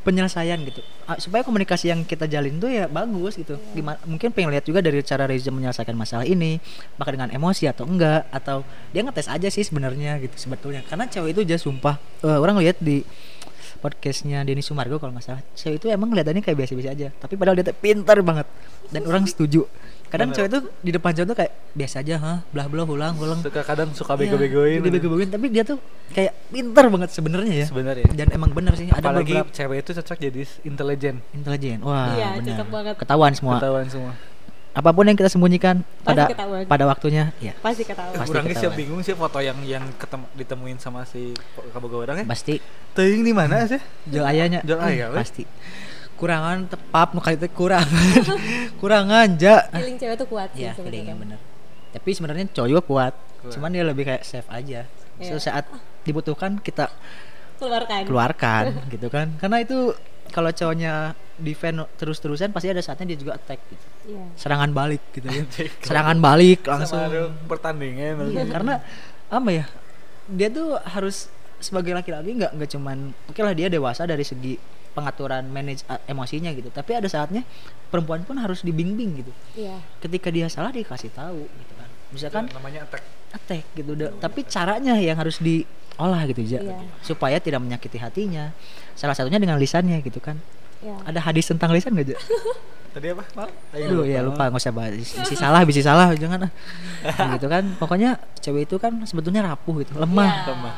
[0.08, 0.80] penyelesaian gitu.
[1.04, 3.60] Ah, supaya komunikasi yang kita jalin tuh ya bagus gitu.
[3.76, 6.64] Gimana, mungkin pengen lihat juga dari cara Reza menyelesaikan masalah ini
[6.96, 8.64] apakah dengan emosi atau enggak atau
[8.96, 10.80] dia ngetes aja sih sebenarnya gitu sebetulnya.
[10.88, 12.00] Karena cewek itu aja sumpah.
[12.24, 13.04] Eh, orang lihat di
[13.84, 17.60] podcastnya Denny Sumargo kalau nggak salah cewek itu emang kelihatannya kayak biasa-biasa aja tapi padahal
[17.60, 18.48] dia pintar banget.
[18.88, 19.68] Dan orang setuju
[20.08, 20.38] kadang Bener.
[20.38, 23.62] cewek tuh di depan cowok tuh kayak biasa aja hah belah belah ulang ulang Suka
[23.62, 24.80] kadang suka Iya, bego-begoin.
[24.82, 25.78] bego-begoin tapi dia tuh
[26.10, 28.08] kayak pintar banget sebenarnya ya Sebenarnya.
[28.10, 31.16] dan emang bener sih ada Apalagi beberapa cewek itu cocok jadi intelijen.
[31.32, 32.96] intelijen wah Iya, cocok banget.
[32.98, 34.14] ketahuan semua Ketahuan semua.
[34.72, 36.64] apa pun yang kita sembunyikan pada ketahuan.
[36.64, 40.78] pada waktunya ya pasti ketahuan Pasti Orangnya siap bingung sih foto yang yang ketemu ditemuin
[40.78, 41.34] sama si
[41.72, 42.26] kaboga orang ya.
[42.26, 42.62] pasti
[42.94, 43.82] Teuing di mana sih?
[44.06, 45.18] jual ayahnya Jual Hmm, aya, weh.
[45.18, 45.50] pasti
[46.18, 48.26] kurangan tepap nu kali teh kurangan
[48.82, 49.70] kurangan ja.
[49.70, 50.82] Feeling cewek tuh kuat sih ya sebenarnya.
[50.84, 51.40] feelingnya bener.
[51.94, 53.52] Tapi sebenarnya cowok juga kuat Kuat.
[53.54, 54.90] cuman dia lebih kayak safe aja.
[55.18, 55.26] Iya.
[55.30, 55.66] Suatu saat
[56.04, 56.90] dibutuhkan kita
[57.62, 58.02] keluarkan.
[58.10, 59.38] keluarkan gitu kan.
[59.38, 59.94] Karena itu
[60.34, 63.86] kalau cowoknya defend terus-terusan pasti ada saatnya dia juga attack gitu.
[64.08, 64.24] Iya.
[64.40, 65.44] serangan balik gitu ya.
[65.86, 66.98] Serangan balik langsung.
[66.98, 68.26] Sama ada pertandingan.
[68.34, 68.74] Iya, karena
[69.28, 69.66] apa ya
[70.28, 71.28] dia tuh harus
[71.60, 74.56] sebagai laki-laki nggak nggak cuman oke lah dia dewasa dari segi
[74.98, 76.68] pengaturan manage a- emosinya gitu.
[76.68, 77.46] Tapi ada saatnya
[77.88, 79.32] perempuan pun harus dibimbing gitu.
[79.54, 79.78] Iya.
[80.00, 81.88] ketika dia salah dikasih tahu gitu kan.
[82.10, 83.04] Misalkan Itu namanya attack.
[83.30, 83.94] Attack gitu.
[83.94, 86.82] Da- tapi caranya yang harus diolah gitu Iya.
[87.00, 88.50] supaya tidak menyakiti hatinya.
[88.92, 90.42] Salah satunya dengan lisannya gitu kan.
[90.78, 90.94] Iya.
[91.06, 92.14] ada hadis tentang lisan gak
[92.94, 93.26] tadi apa?
[93.34, 93.50] Mal?
[93.74, 94.94] Aduh ya lupa nggak usah bahas.
[94.94, 96.52] Bisa salah bisa salah jangan ah
[97.04, 97.64] Nah, gitu kan.
[97.78, 100.30] Pokoknya cewek itu kan sebetulnya rapuh gitu lemah.
[100.30, 100.50] Iya.
[100.50, 100.76] Lemah.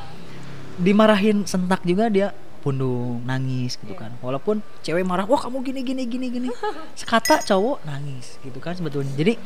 [0.79, 4.11] dimarahin sentak juga dia pundung nangis gitu kan.
[4.19, 6.47] Walaupun cewek marah wah kamu gini gini gini gini.
[6.99, 9.09] Sekata cowok nangis gitu kan sebetulnya.
[9.15, 9.39] Jadi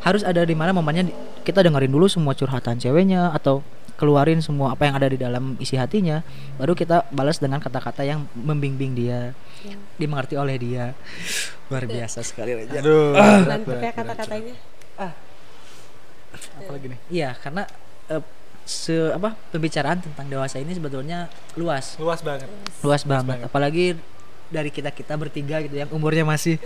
[0.00, 1.10] harus ada di mana momennya
[1.42, 3.60] kita dengerin dulu semua curhatan ceweknya atau
[3.94, 6.24] keluarin semua apa yang ada di dalam isi hatinya
[6.56, 9.76] baru kita balas dengan kata-kata yang membimbing dia Iya.
[10.00, 10.96] dimengerti oleh dia.
[11.68, 13.12] Luar biasa sekali aja Aduh.
[13.76, 14.56] Ya kata-katanya.
[16.56, 17.00] Apalagi nih?
[17.10, 17.66] iya karena
[18.08, 18.22] eh,
[18.70, 21.26] se apa pembicaraan tentang dewasa ini sebetulnya
[21.58, 21.98] luas.
[21.98, 22.46] Luas banget.
[22.86, 23.26] luas banget.
[23.26, 23.46] banget.
[23.50, 23.86] apalagi
[24.50, 26.62] dari kita kita bertiga gitu yang umurnya masih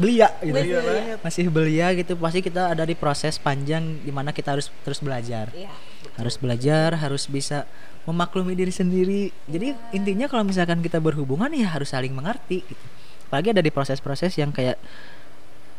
[0.00, 0.52] belia gitu.
[0.52, 1.88] Belia masih belia.
[1.96, 2.12] gitu.
[2.20, 5.48] Pasti kita ada di proses panjang di mana kita harus terus belajar.
[5.56, 5.72] Iya.
[6.18, 7.62] harus belajar harus bisa
[8.02, 9.30] memaklumi diri sendiri.
[9.48, 12.86] Jadi intinya kalau misalkan kita berhubungan ya harus saling mengerti gitu.
[13.30, 14.80] Apalagi ada di proses-proses yang kayak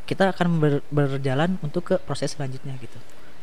[0.09, 2.97] kita akan ber- berjalan untuk ke proses selanjutnya gitu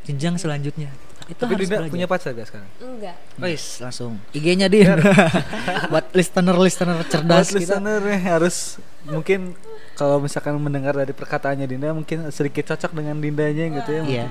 [0.06, 0.90] jenjang selanjutnya
[1.26, 1.90] itu Tapi harus Dinda belajar.
[1.90, 2.70] punya pacar gak sekarang?
[2.78, 3.16] Enggak.
[3.36, 4.94] Wis langsung IG-nya dia
[5.90, 7.58] buat listener-listener cerdas Buat kita.
[7.76, 8.56] listener nih harus
[9.04, 9.58] mungkin
[9.92, 14.02] kalau misalkan mendengar dari perkataannya Dinda mungkin sedikit cocok dengan Dindanya gitu ya.
[14.06, 14.26] Iya.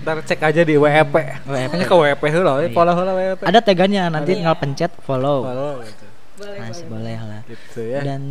[0.00, 1.12] Ntar cek aja di WEP.
[1.12, 1.44] WEP.
[1.46, 2.66] Makanya ke WEP heula, Iya.
[2.66, 3.40] eh, follow heula WEP.
[3.44, 4.36] Ada tagannya nanti Iya.
[4.40, 5.44] tinggal pencet follow.
[5.44, 6.06] Follow gitu.
[6.40, 7.14] Boleh, Masih boleh.
[7.14, 7.40] boleh lah.
[7.46, 8.00] Gitu ya.
[8.02, 8.22] Dan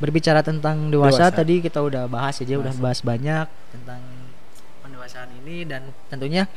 [0.00, 1.36] berbicara tentang dewasa, Dewasa.
[1.36, 4.00] tadi kita udah bahas aja, udah bahas banyak tentang
[4.90, 6.50] pendewasaan ini dan tentunya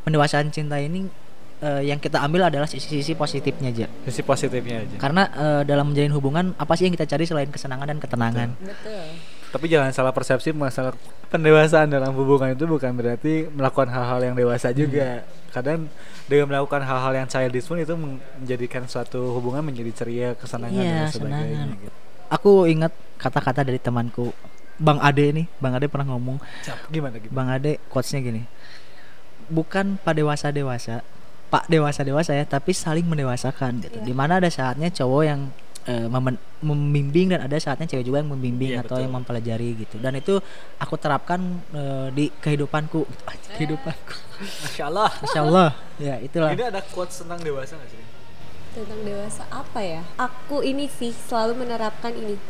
[0.00, 1.10] pendewasaan cinta ini
[1.58, 3.86] eh, yang kita ambil adalah sisi-sisi positifnya aja.
[4.06, 4.96] Sisi positifnya aja.
[5.02, 8.48] Karena eh, dalam menjalin hubungan apa sih yang kita cari selain kesenangan dan ketenangan?
[8.56, 9.04] Betul.
[9.52, 10.96] Tapi jangan salah persepsi masalah
[11.28, 15.28] pendewasaan dalam hubungan itu bukan berarti melakukan hal-hal yang dewasa juga.
[15.52, 15.92] Kadang
[16.24, 21.12] dengan melakukan hal-hal yang childish pun itu menjadikan suatu hubungan menjadi ceria, kesenangan Iya, dan
[21.12, 21.36] sebagainya.
[21.44, 21.68] kesenangan.
[21.76, 21.92] Gitu.
[22.32, 24.32] Aku ingat kata-kata dari temanku
[24.76, 27.28] Bang Ade nih, Bang Ade pernah ngomong Cap, Gimana gitu?
[27.28, 28.42] Bang Ade quotesnya gini
[29.46, 31.02] bukan pak dewasa dewasa
[31.48, 34.06] pak dewasa dewasa ya tapi saling mendewasakan gitu Iya.
[34.06, 35.40] di mana ada saatnya cowok yang
[35.82, 36.06] eh,
[36.62, 39.04] membimbing dan ada saatnya cewek juga yang membimbing Iya, atau betul.
[39.04, 40.40] yang mempelajari gitu dan itu
[40.78, 41.42] aku terapkan
[41.74, 43.22] eh, di kehidupanku gitu.
[43.28, 45.10] Ah, kehidupanku Masya Allah.
[45.20, 45.68] Masya Allah
[46.00, 48.00] ya itulah Ini ada quotes tentang dewasa gak sih?
[48.72, 50.00] Tentang dewasa apa ya?
[50.16, 52.40] Aku ini sih selalu menerapkan ini.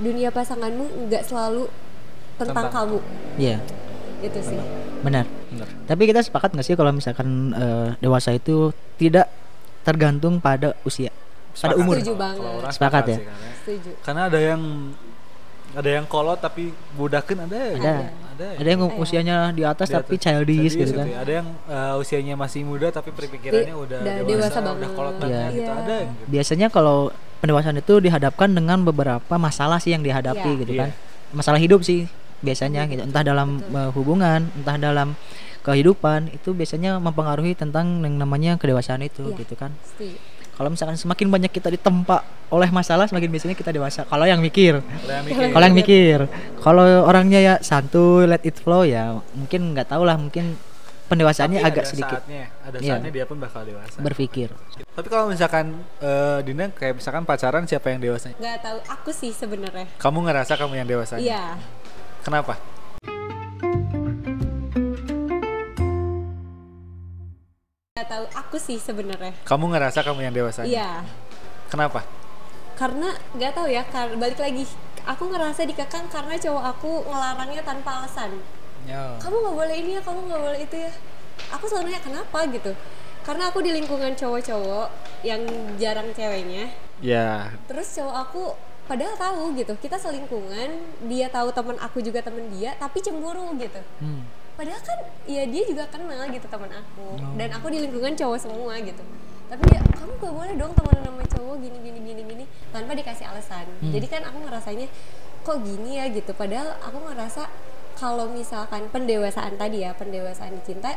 [0.00, 1.68] Dunia pasanganmu nggak selalu
[2.34, 2.98] tentang, Tentang- kamu.
[3.36, 3.56] Iya
[4.20, 4.56] Itu sih.
[5.00, 5.68] benar Benar.
[5.84, 9.28] tapi kita sepakat nggak sih kalau misalkan eh, dewasa itu tidak
[9.80, 11.08] tergantung pada usia
[11.50, 11.76] pada Sepakat.
[11.78, 12.70] umur Setuju banget.
[12.70, 13.08] Sepakat ya?
[13.10, 13.90] sih, karena, Setuju.
[14.00, 14.62] karena ada yang
[15.70, 17.56] ada yang kolot tapi budakin ada.
[17.56, 17.72] ya?
[17.74, 17.92] Ada.
[18.34, 18.46] Ada.
[18.56, 18.96] ada yang Iya.
[18.98, 20.22] usianya di atas Di tapi atas.
[20.22, 21.16] childish gitu Childish kan ya.
[21.18, 24.90] Ada yang uh, usianya masih muda tapi pemikirannya Di- udah, udah dewasa, dewasa udah banget.
[24.90, 25.20] kolot Iya.
[25.20, 25.60] banget gitu.
[25.62, 25.72] Iya.
[25.76, 26.24] Ada gitu.
[26.26, 26.98] biasanya kalau
[27.40, 30.60] pendewasaan itu dihadapkan dengan beberapa masalah sih yang dihadapi Iya.
[30.60, 30.80] gitu Iya.
[30.80, 30.90] kan.
[31.32, 32.06] Masalah hidup sih
[32.40, 33.00] biasanya gitu.
[33.00, 35.16] Entah dalam uh, hubungan entah dalam
[35.60, 39.40] kehidupan itu biasanya mempengaruhi tentang yang namanya kedewasaan itu Iya.
[39.44, 39.72] gitu kan.
[40.56, 42.20] Kalau misalkan semakin banyak kita ditempa
[42.52, 44.04] oleh masalah semakin biasanya kita dewasa.
[44.04, 44.84] Kalau yang mikir.
[44.84, 45.48] Kalau yang mikir.
[45.56, 46.18] kalau yang mikir.
[46.60, 50.60] Kalau orangnya ya santuy let it flow ya mungkin nggak tahu lah mungkin
[51.10, 53.98] pendewasaannya Tapi agak ada sedikit Saatnya, ada saatnya dia pun bakal dewasa.
[53.98, 54.48] berpikir
[54.94, 58.30] Tapi kalau misalkan uh, Dina kayak misalkan pacaran siapa yang dewasa?
[58.38, 58.78] Nggak tahu.
[58.86, 59.90] Aku sih sebenarnya.
[59.98, 61.18] Kamu ngerasa kamu yang dewasa?
[61.18, 61.58] Iya.
[62.22, 62.54] Kenapa?
[67.96, 68.24] Nggak tahu.
[68.44, 69.32] Aku sih sebenarnya.
[69.42, 70.68] Kamu ngerasa kamu yang dewasa?
[70.68, 71.02] Iya.
[71.72, 72.04] Kenapa?
[72.76, 73.82] Karena nggak tahu ya.
[73.88, 74.68] Kar balik lagi.
[75.08, 78.36] Aku ngerasa dikekang karena cowok aku ngelarangnya tanpa alasan.
[78.88, 79.16] Ya.
[79.20, 80.92] kamu nggak boleh ini ya kamu nggak boleh itu ya.
[81.56, 82.38] Aku selalu nanya kenapa?
[82.48, 82.72] gitu.
[83.20, 84.88] Karena aku di lingkungan cowok-cowok
[85.24, 85.44] yang
[85.76, 86.72] jarang ceweknya.
[87.00, 88.42] Ya, terus cowok aku
[88.90, 90.66] padahal tahu gitu kita selingkungan
[91.06, 93.78] dia tahu teman aku juga temen dia tapi cemburu gitu.
[94.02, 94.26] Hmm.
[94.58, 97.16] padahal kan ya dia juga kenal gitu teman aku.
[97.16, 97.32] Oh.
[97.38, 99.00] dan aku di lingkungan cowok semua gitu.
[99.46, 103.30] Tapi dia kamu gak boleh dong temenan sama cowok gini gini gini gini tanpa dikasih
[103.30, 103.64] alasan.
[103.80, 103.94] Hmm.
[103.94, 104.86] jadi kan aku ngerasanya
[105.40, 106.04] kok gini ya?
[106.12, 106.34] gitu.
[106.36, 107.48] Padahal aku ngerasa
[107.94, 110.94] kalau misalkan pendewasaan tadi ya pendewasaan di cinta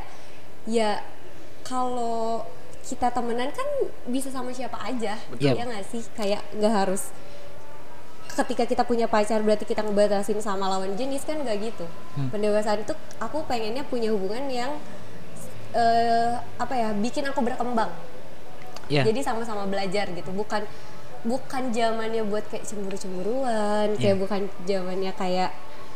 [0.65, 0.99] ya
[1.61, 2.43] kalau
[2.83, 3.65] kita temenan kan
[4.05, 5.55] bisa sama siapa aja Betul.
[5.55, 7.09] ya nggak sih kayak nggak harus
[8.33, 12.29] ketika kita punya pacar berarti kita ngebatasin sama lawan jenis kan nggak gitu Hmm.
[12.29, 14.71] pendewasaan itu aku pengennya punya hubungan yang
[15.71, 17.89] eh, apa ya bikin aku berkembang
[18.85, 19.07] Iya.
[19.07, 20.67] jadi sama-sama belajar gitu bukan
[21.23, 24.19] bukan zamannya buat kayak cemburu-cemburuan kayak Iya.
[24.19, 25.49] bukan zamannya kayak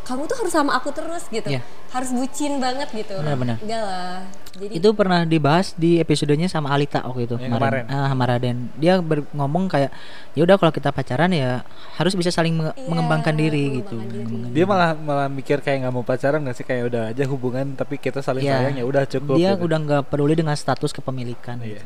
[0.07, 1.59] kamu tuh harus sama aku terus gitu Iya.
[1.89, 3.59] harus bucin banget gitu Benar-benar.
[3.59, 4.23] enggak lah
[4.55, 7.83] jadi itu pernah dibahas di episodenya sama Alita waktu itu Yang kemarin.
[7.85, 9.91] Ah, sama Raden dia ber- ngomong kayak
[10.31, 11.61] ya udah kalau kita pacaran ya
[11.93, 14.55] harus bisa saling menge- Iya, mengembangkan diri gitu mengembangkan diri.
[14.55, 17.95] Dia malah malah mikir kayak nggak mau pacaran nggak sih kayak udah aja hubungan tapi
[17.97, 18.55] kita saling Iya.
[18.57, 19.35] sayang ya udah cukup.
[19.35, 19.67] dia gitu.
[19.67, 21.83] udah nggak peduli dengan status kepemilikan Iya.
[21.83, 21.85] gitu.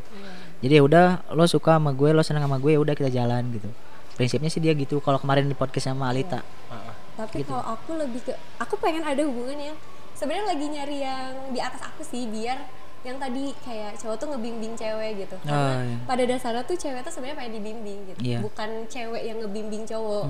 [0.62, 3.49] jadi ya udah lo suka sama gue lo seneng sama gue ya udah kita jalan
[3.49, 3.65] gitu
[4.13, 6.93] prinsipnya sih dia gitu kalau kemarin di podcast sama Alita Heeh.
[7.23, 7.49] Tapi gitu.
[7.49, 9.77] kalau aku lebih ke aku pengen ada hubungan yang
[10.13, 12.57] sebenarnya lagi nyari yang di atas aku sih biar
[13.01, 15.97] yang tadi kayak cowok tuh ngebimbing cewek gitu karena Oh, iya.
[16.05, 18.38] pada dasarnya tuh cewek tuh sebenarnya pengen dibimbing gitu Iya.
[18.38, 18.45] Hmm.
[18.45, 20.25] bukan cewek yang ngebimbing cowok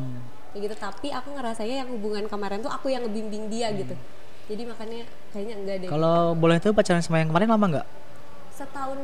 [0.49, 3.95] kayak gitu tapi aku ngerasanya yang hubungan kemarin tuh aku yang ngebimbing dia gitu
[4.47, 5.93] jadi makanya kayaknya enggak deh Hmm.
[5.93, 7.88] kalau boleh tahu pacaran sama yang kemarin lama nggak
[8.54, 8.99] setahun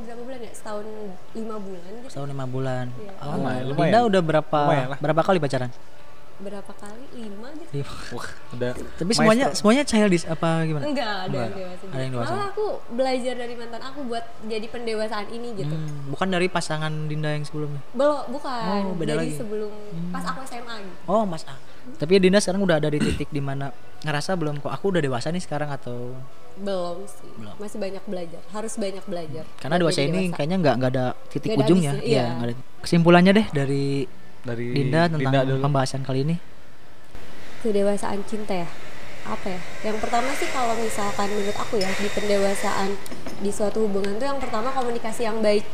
[0.00, 0.86] berapa bulan ya setahun
[1.34, 3.12] lima bulan gitu setahun lima bulan Iya.
[3.18, 4.00] oh, Lumayan, Dinda lumayan.
[4.06, 4.98] udah berapa Lumayan lah.
[4.98, 5.70] berapa kali pacaran
[6.38, 7.94] berapa kali lima gitu Lima.
[8.12, 8.72] Wah, udah.
[8.94, 11.58] tapi semuanya semuanya childish apa gimana enggak ada yang Enggak.
[11.58, 12.30] dewasa Ada yang dewasa.
[12.30, 16.92] malah aku belajar dari mantan aku buat jadi pendewasaan ini gitu Hmm, bukan dari pasangan
[17.04, 19.34] Dinda yang sebelumnya belum bukan Oh, beda dari lagi.
[19.34, 19.72] sebelum
[20.08, 21.58] pas aku SMA gitu Oh Mas A.
[21.90, 25.28] Tapi Dinda sekarang udah ada di titik di mana ngerasa belum kok aku udah dewasa
[25.28, 26.14] nih sekarang atau
[26.54, 30.36] belum sih masih banyak belajar harus banyak belajar karena dewasa ini dewasa.
[30.36, 31.92] kayaknya nggak nggak ada titik ada ujungnya.
[31.96, 32.02] Iya.
[32.04, 32.26] iya.
[32.36, 32.52] ada.
[32.78, 34.06] Kesimpulannya deh dari
[34.48, 35.60] dari Dinda tentang dulu.
[35.62, 36.36] pembahasan kali ini.
[37.58, 38.68] kedewasaan cinta ya?
[39.26, 39.60] Apa ya?
[39.84, 42.94] Yang pertama sih kalau misalkan menurut aku ya di pendewasaan
[43.38, 45.66] di suatu hubungan tuh yang pertama komunikasi yang baik.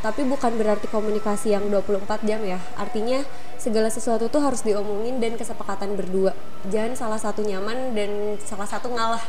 [0.00, 2.60] Tapi bukan berarti komunikasi yang 24 jam ya.
[2.76, 3.24] Artinya
[3.56, 6.36] segala sesuatu tuh harus diomongin dan kesepakatan berdua.
[6.68, 9.24] Jangan salah satu nyaman dan salah satu ngalah.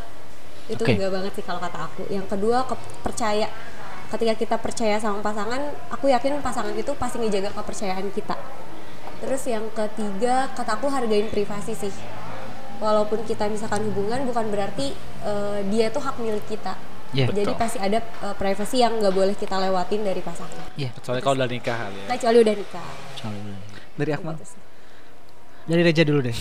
[0.68, 0.94] Itu Oke.
[0.94, 2.06] enggak banget sih kalau kata aku.
[2.12, 3.48] Yang kedua ke- percaya
[4.08, 8.34] ketika kita percaya sama pasangan aku yakin pasangan itu pasti ngejaga kepercayaan kita
[9.20, 11.92] terus yang ketiga kata aku hargain privasi sih
[12.78, 14.92] walaupun kita misalkan hubungan bukan berarti
[15.24, 16.74] eh, dia tuh hak milik kita
[17.16, 17.32] Iya.
[17.32, 17.62] jadi Betul.
[17.64, 20.92] pasti ada eh, privasi yang nggak boleh kita lewatin dari pasangan Iya.
[20.92, 22.06] Kecuali kalau udah nikah kali ya.
[22.12, 23.56] kecuali udah nikah Soalnya.
[23.96, 24.34] Dari Akmal.
[24.36, 24.60] Gitu sih.
[25.66, 26.36] Dari Reja dulu deh.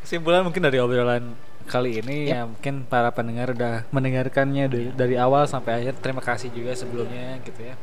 [0.00, 5.48] Kesimpulan mungkin dari obrolan kali ini ya mungkin para pendengar udah mendengarkannya dari, dari awal
[5.48, 6.00] sampai akhir.
[6.00, 7.74] Terima kasih juga sebelumnya gitu ya.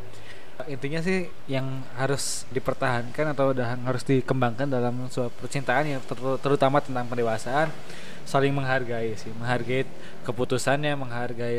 [0.69, 6.77] Intinya sih yang harus dipertahankan atau udah harus dikembangkan dalam suatu percintaan yang ter- terutama
[6.77, 7.73] tentang pendewasaan
[8.21, 9.89] saling menghargai sih, menghargai
[10.21, 11.57] keputusannya, menghargai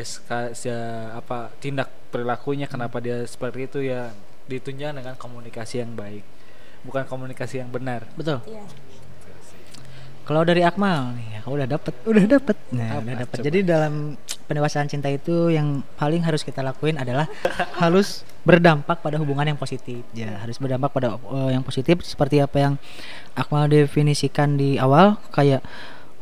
[0.55, 4.15] sia- apa tindak perilakunya kenapa dia seperti itu ya
[4.47, 6.23] ditunjang dengan komunikasi yang baik.
[6.87, 8.07] Bukan komunikasi yang benar.
[8.15, 8.39] Betul.
[8.47, 8.63] Iya.
[10.23, 12.57] Kalau dari Akmal nih, aku udah dapet, udah dapet.
[12.71, 13.03] Nah, Apa?
[13.03, 13.35] udah dapet.
[13.35, 13.45] Coba.
[13.51, 13.93] Jadi dalam
[14.47, 17.27] pendewasaan cinta itu yang paling harus kita lakuin adalah
[17.83, 19.99] harus berdampak pada hubungan yang positif.
[20.15, 22.73] Ya, harus berdampak pada eh, yang positif seperti apa yang
[23.35, 25.59] Akmal definisikan di awal kayak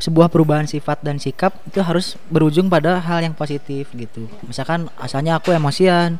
[0.02, 4.26] sebuah perubahan sifat dan sikap itu harus berujung pada hal yang positif gitu.
[4.50, 6.18] Misalkan asalnya aku emosian,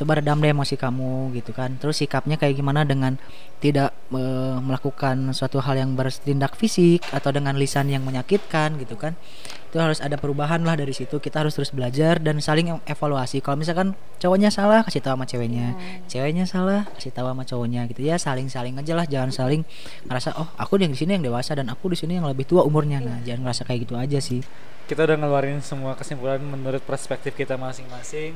[0.00, 1.76] coba redam deh emosi kamu gitu kan.
[1.76, 3.20] Terus sikapnya kayak gimana dengan
[3.60, 9.12] tidak eh, melakukan suatu hal yang bertindak fisik atau dengan lisan yang menyakitkan gitu kan.
[9.68, 11.20] Itu harus ada perubahan lah dari situ.
[11.20, 13.44] Kita harus terus belajar dan saling evaluasi.
[13.44, 15.76] Kalau misalkan cowoknya salah kasih tahu sama ceweknya.
[16.08, 18.00] Ceweknya salah kasih tahu sama cowoknya gitu.
[18.00, 19.04] Ya saling saling aja lah.
[19.04, 19.62] Jangan saling
[20.08, 22.64] ngerasa oh aku yang di sini yang dewasa dan aku di sini yang lebih tua
[22.64, 23.04] umurnya.
[23.04, 24.40] Nah jangan ngerasa kayak gitu aja sih.
[24.88, 28.34] Kita udah ngeluarin semua kesimpulan menurut perspektif kita masing-masing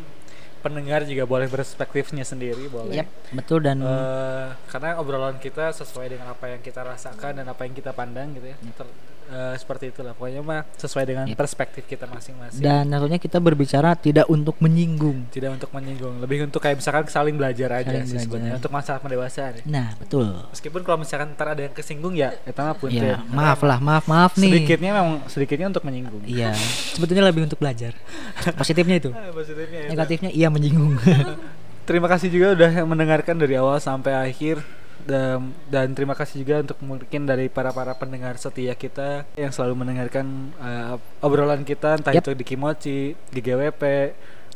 [0.64, 3.05] pendengar juga boleh perspektifnya sendiri boleh.
[3.05, 7.68] Yap, betul dan Eh, karena obrolan kita sesuai dengan apa yang kita rasakan dan apa
[7.68, 8.57] yang kita pandang gitu ya.
[8.72, 11.39] Ter- eh, seperti itulah pokoknya mah sesuai dengan Yap.
[11.39, 16.61] perspektif kita masing-masing dan tentunya kita berbicara tidak untuk menyinggung tidak untuk menyinggung lebih untuk
[16.61, 19.65] kayak misalkan saling belajar aja Saling sih sebenarnya untuk masalah pendewasaan ya.
[19.65, 23.61] nah betul meskipun kalau misalkan ntar ada yang kesinggung ya itu mah pun ya maaf
[23.63, 26.57] lah maaf maaf nih sedikitnya memang sedikitnya untuk menyinggung Iya,
[26.97, 27.93] sebetulnya lebih untuk belajar.
[28.61, 29.11] Positifnya itu.
[29.13, 29.91] Ah, positifnya itu.
[29.93, 30.97] Negatifnya iya menyinggung.
[31.89, 34.65] Terima kasih juga udah mendengarkan dari awal sampai akhir
[35.05, 39.85] dan, dan terima kasih juga untuk mungkin dari para para pendengar setia kita yang selalu
[39.85, 42.25] mendengarkan uh, obrolan kita entah Yap.
[42.25, 43.83] itu di Kimochi, di GWP,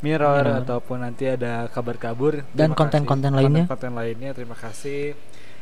[0.01, 0.59] Mirror, Mirror.
[0.63, 3.69] ataupun nanti ada kabar kabur Dan konten-konten lainnya.
[3.69, 5.13] Konten-konten lainnya terima kasih.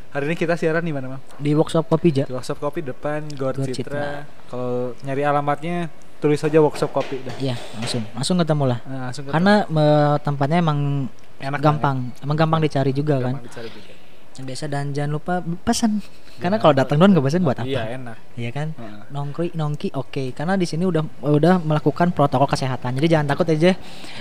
[0.07, 1.21] Hari ini kita siaran di mana, Mam?
[1.35, 2.25] Di workshop kopi ja.
[2.25, 3.75] Di Workshop Kopi depan Gor Gor Citra.
[3.75, 4.07] Citra.
[4.47, 7.35] Kalau nyari alamatnya tulis saja Workshop Kopi dah.
[7.38, 8.79] Iya, langsung langsung ketemu lah.
[8.88, 9.35] Nah, langsung ketemu.
[9.35, 10.79] Karena me- tempatnya emang
[11.38, 13.25] Enak gampang, emang gampang dicari juga banget.
[13.25, 13.33] kan.
[13.35, 13.91] Gampang dicari juga.
[14.43, 15.33] Biasa dan jangan lupa
[15.63, 16.03] pesan.
[16.38, 17.65] Karena kalau datang doang nggak pesan buat apa?
[17.65, 18.17] Iya enak.
[18.35, 18.67] Iya kan?
[18.75, 19.01] Heeh.
[19.09, 20.23] nongki nongki oke.
[20.35, 22.93] Karena di sini udah udah melakukan protokol kesehatan.
[22.99, 23.73] Jadi jangan takut aja.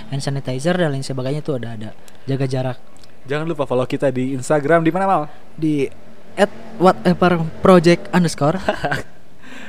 [0.09, 1.89] Hand sanitizer dan lain sebagainya itu ada ada.
[2.25, 2.77] Jaga jarak.
[3.27, 4.81] Jangan lupa follow kita di Instagram.
[4.81, 5.21] Di mana mal?
[5.53, 5.85] di
[6.33, 6.49] at
[6.79, 8.57] whatever project underscore.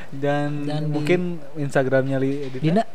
[0.09, 1.21] Dan, Dan di- mungkin
[1.53, 2.89] Instagramnya li, Dinda?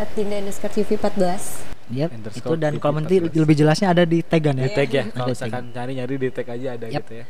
[0.00, 3.44] At Dinda underscore TV 14 Yap, itu dan kalau nanti 14.
[3.44, 4.72] lebih jelasnya ada di tagan di ya.
[4.72, 5.04] tag ya.
[5.12, 7.04] Kalau misalkan nyari-nyari di tag aja ada Yap.
[7.04, 7.26] gitu ya.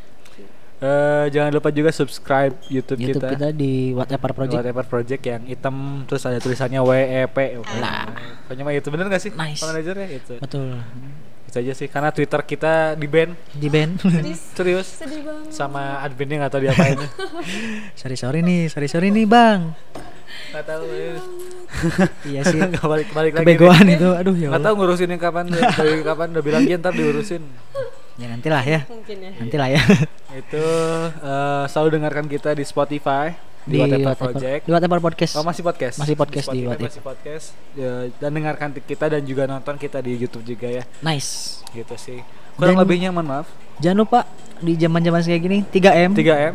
[0.85, 3.49] Eh jangan lupa juga subscribe YouTube, YouTube kita, kita.
[3.55, 4.59] di whatever project.
[4.61, 7.37] Whatever Project yang hitam terus ada tulisannya WEP.
[7.81, 8.11] Lah.
[8.45, 9.33] Pokoknya mah itu bener gak sih?
[9.33, 9.63] Nice.
[9.63, 10.35] Manajer ya itu.
[10.43, 10.83] Betul.
[11.49, 14.03] Itu aja sih karena Twitter kita di ban Di band.
[14.59, 16.99] serius Sedih banget sama adminnya nggak tahu diapain.
[18.01, 19.73] sorry sorry nih, sorry sorry nih bang.
[20.51, 20.83] Nggak tahu.
[22.31, 22.59] iya sih.
[22.59, 23.45] Nggak balik balik lagi.
[23.45, 24.67] Kebegoan itu, aduh ya Nggak Allah.
[24.67, 25.45] tahu ngurusinnya kapan
[25.79, 27.43] dari kapan udah bilang ya ntar diurusin.
[28.15, 29.81] Ya nantilah ya, Mungkin ya nantilah ya.
[30.41, 30.65] itu
[31.19, 34.63] eh, selalu dengarkan kita di Spotify di, di Whatever Project.
[34.63, 35.33] di whatever podcast.
[35.35, 35.97] Oh masih podcast.
[35.99, 36.91] Masih podcast di Spotify Whatever.
[36.91, 37.47] masih podcast.
[37.75, 40.83] Ya, dan dengarkan kita dan juga nonton kita di YouTube juga ya.
[41.01, 41.59] Nice.
[41.71, 42.23] Gitu sih.
[42.55, 43.51] Kurang Dan- lebihnya mohon maaf.
[43.83, 44.21] Jangan lupa
[44.61, 46.55] di zaman-zaman kayak gini 3M 3M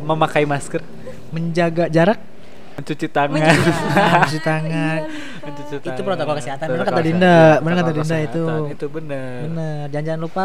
[0.00, 0.80] memakai masker,
[1.28, 2.16] menjaga jarak,
[2.76, 3.56] mencuci tangan.
[3.96, 4.98] mencuci tangan.
[5.42, 6.04] mencuci Itu tangan.
[6.04, 6.66] protokol kesehatan.
[6.68, 7.00] Benar kata.
[7.00, 7.36] Dinda.
[7.58, 8.44] Benar kata Dinda itu.
[8.70, 9.36] Itu benar.
[9.44, 9.82] Bener.
[9.88, 10.44] Dan jangan lupa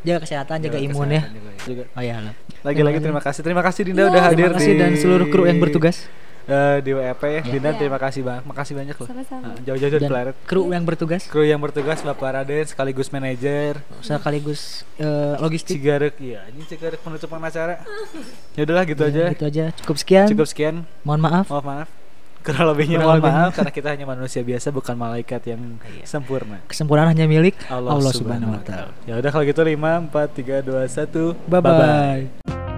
[0.00, 1.22] jaga kesehatan, jaga, Jaga imun ya.
[1.22, 1.50] kesehatan juga.
[1.64, 1.84] juga.
[1.92, 2.16] Oh iya.
[2.20, 2.34] lah.
[2.62, 3.40] Lagi-lagi terima kasih.
[3.42, 4.10] Terima kasih Dinda Iya.
[4.10, 6.06] udah hadir Terima kasih di dan seluruh kru yang bertugas.
[6.46, 7.40] Eh, di WEP ya.
[7.42, 7.78] Dinda Iya.
[7.78, 8.42] terima kasih banget.
[8.44, 9.06] Makasih banyak loh.
[9.06, 9.44] Sama-sama.
[9.46, 10.34] Nah, Jauh-jauh dari Planet.
[10.44, 15.76] kru yang bertugas Kru yang bertugas Bapak Raden sekaligus manajer sekaligus eh, logistik.
[15.76, 17.80] Cigarek iya ini Cigarek penutupan acara
[18.52, 19.64] ya udahlah gitu aja Ya, Gitu aja.
[19.74, 20.26] Cukup sekian.
[20.26, 21.46] cukup sekian Mohon maaf.
[21.48, 21.88] maaf maaf
[22.40, 26.04] kurang lebihnya mohon maaf karena kita hanya manusia biasa bukan malaikat yang Iya.
[26.04, 28.92] sempurna Kesempurnaan hanya milik Allah, Allah, Subhanahu wa taala.
[29.02, 29.72] ya udah kalau gitu 5
[30.12, 32.73] 4 3 2 1 Bye bye.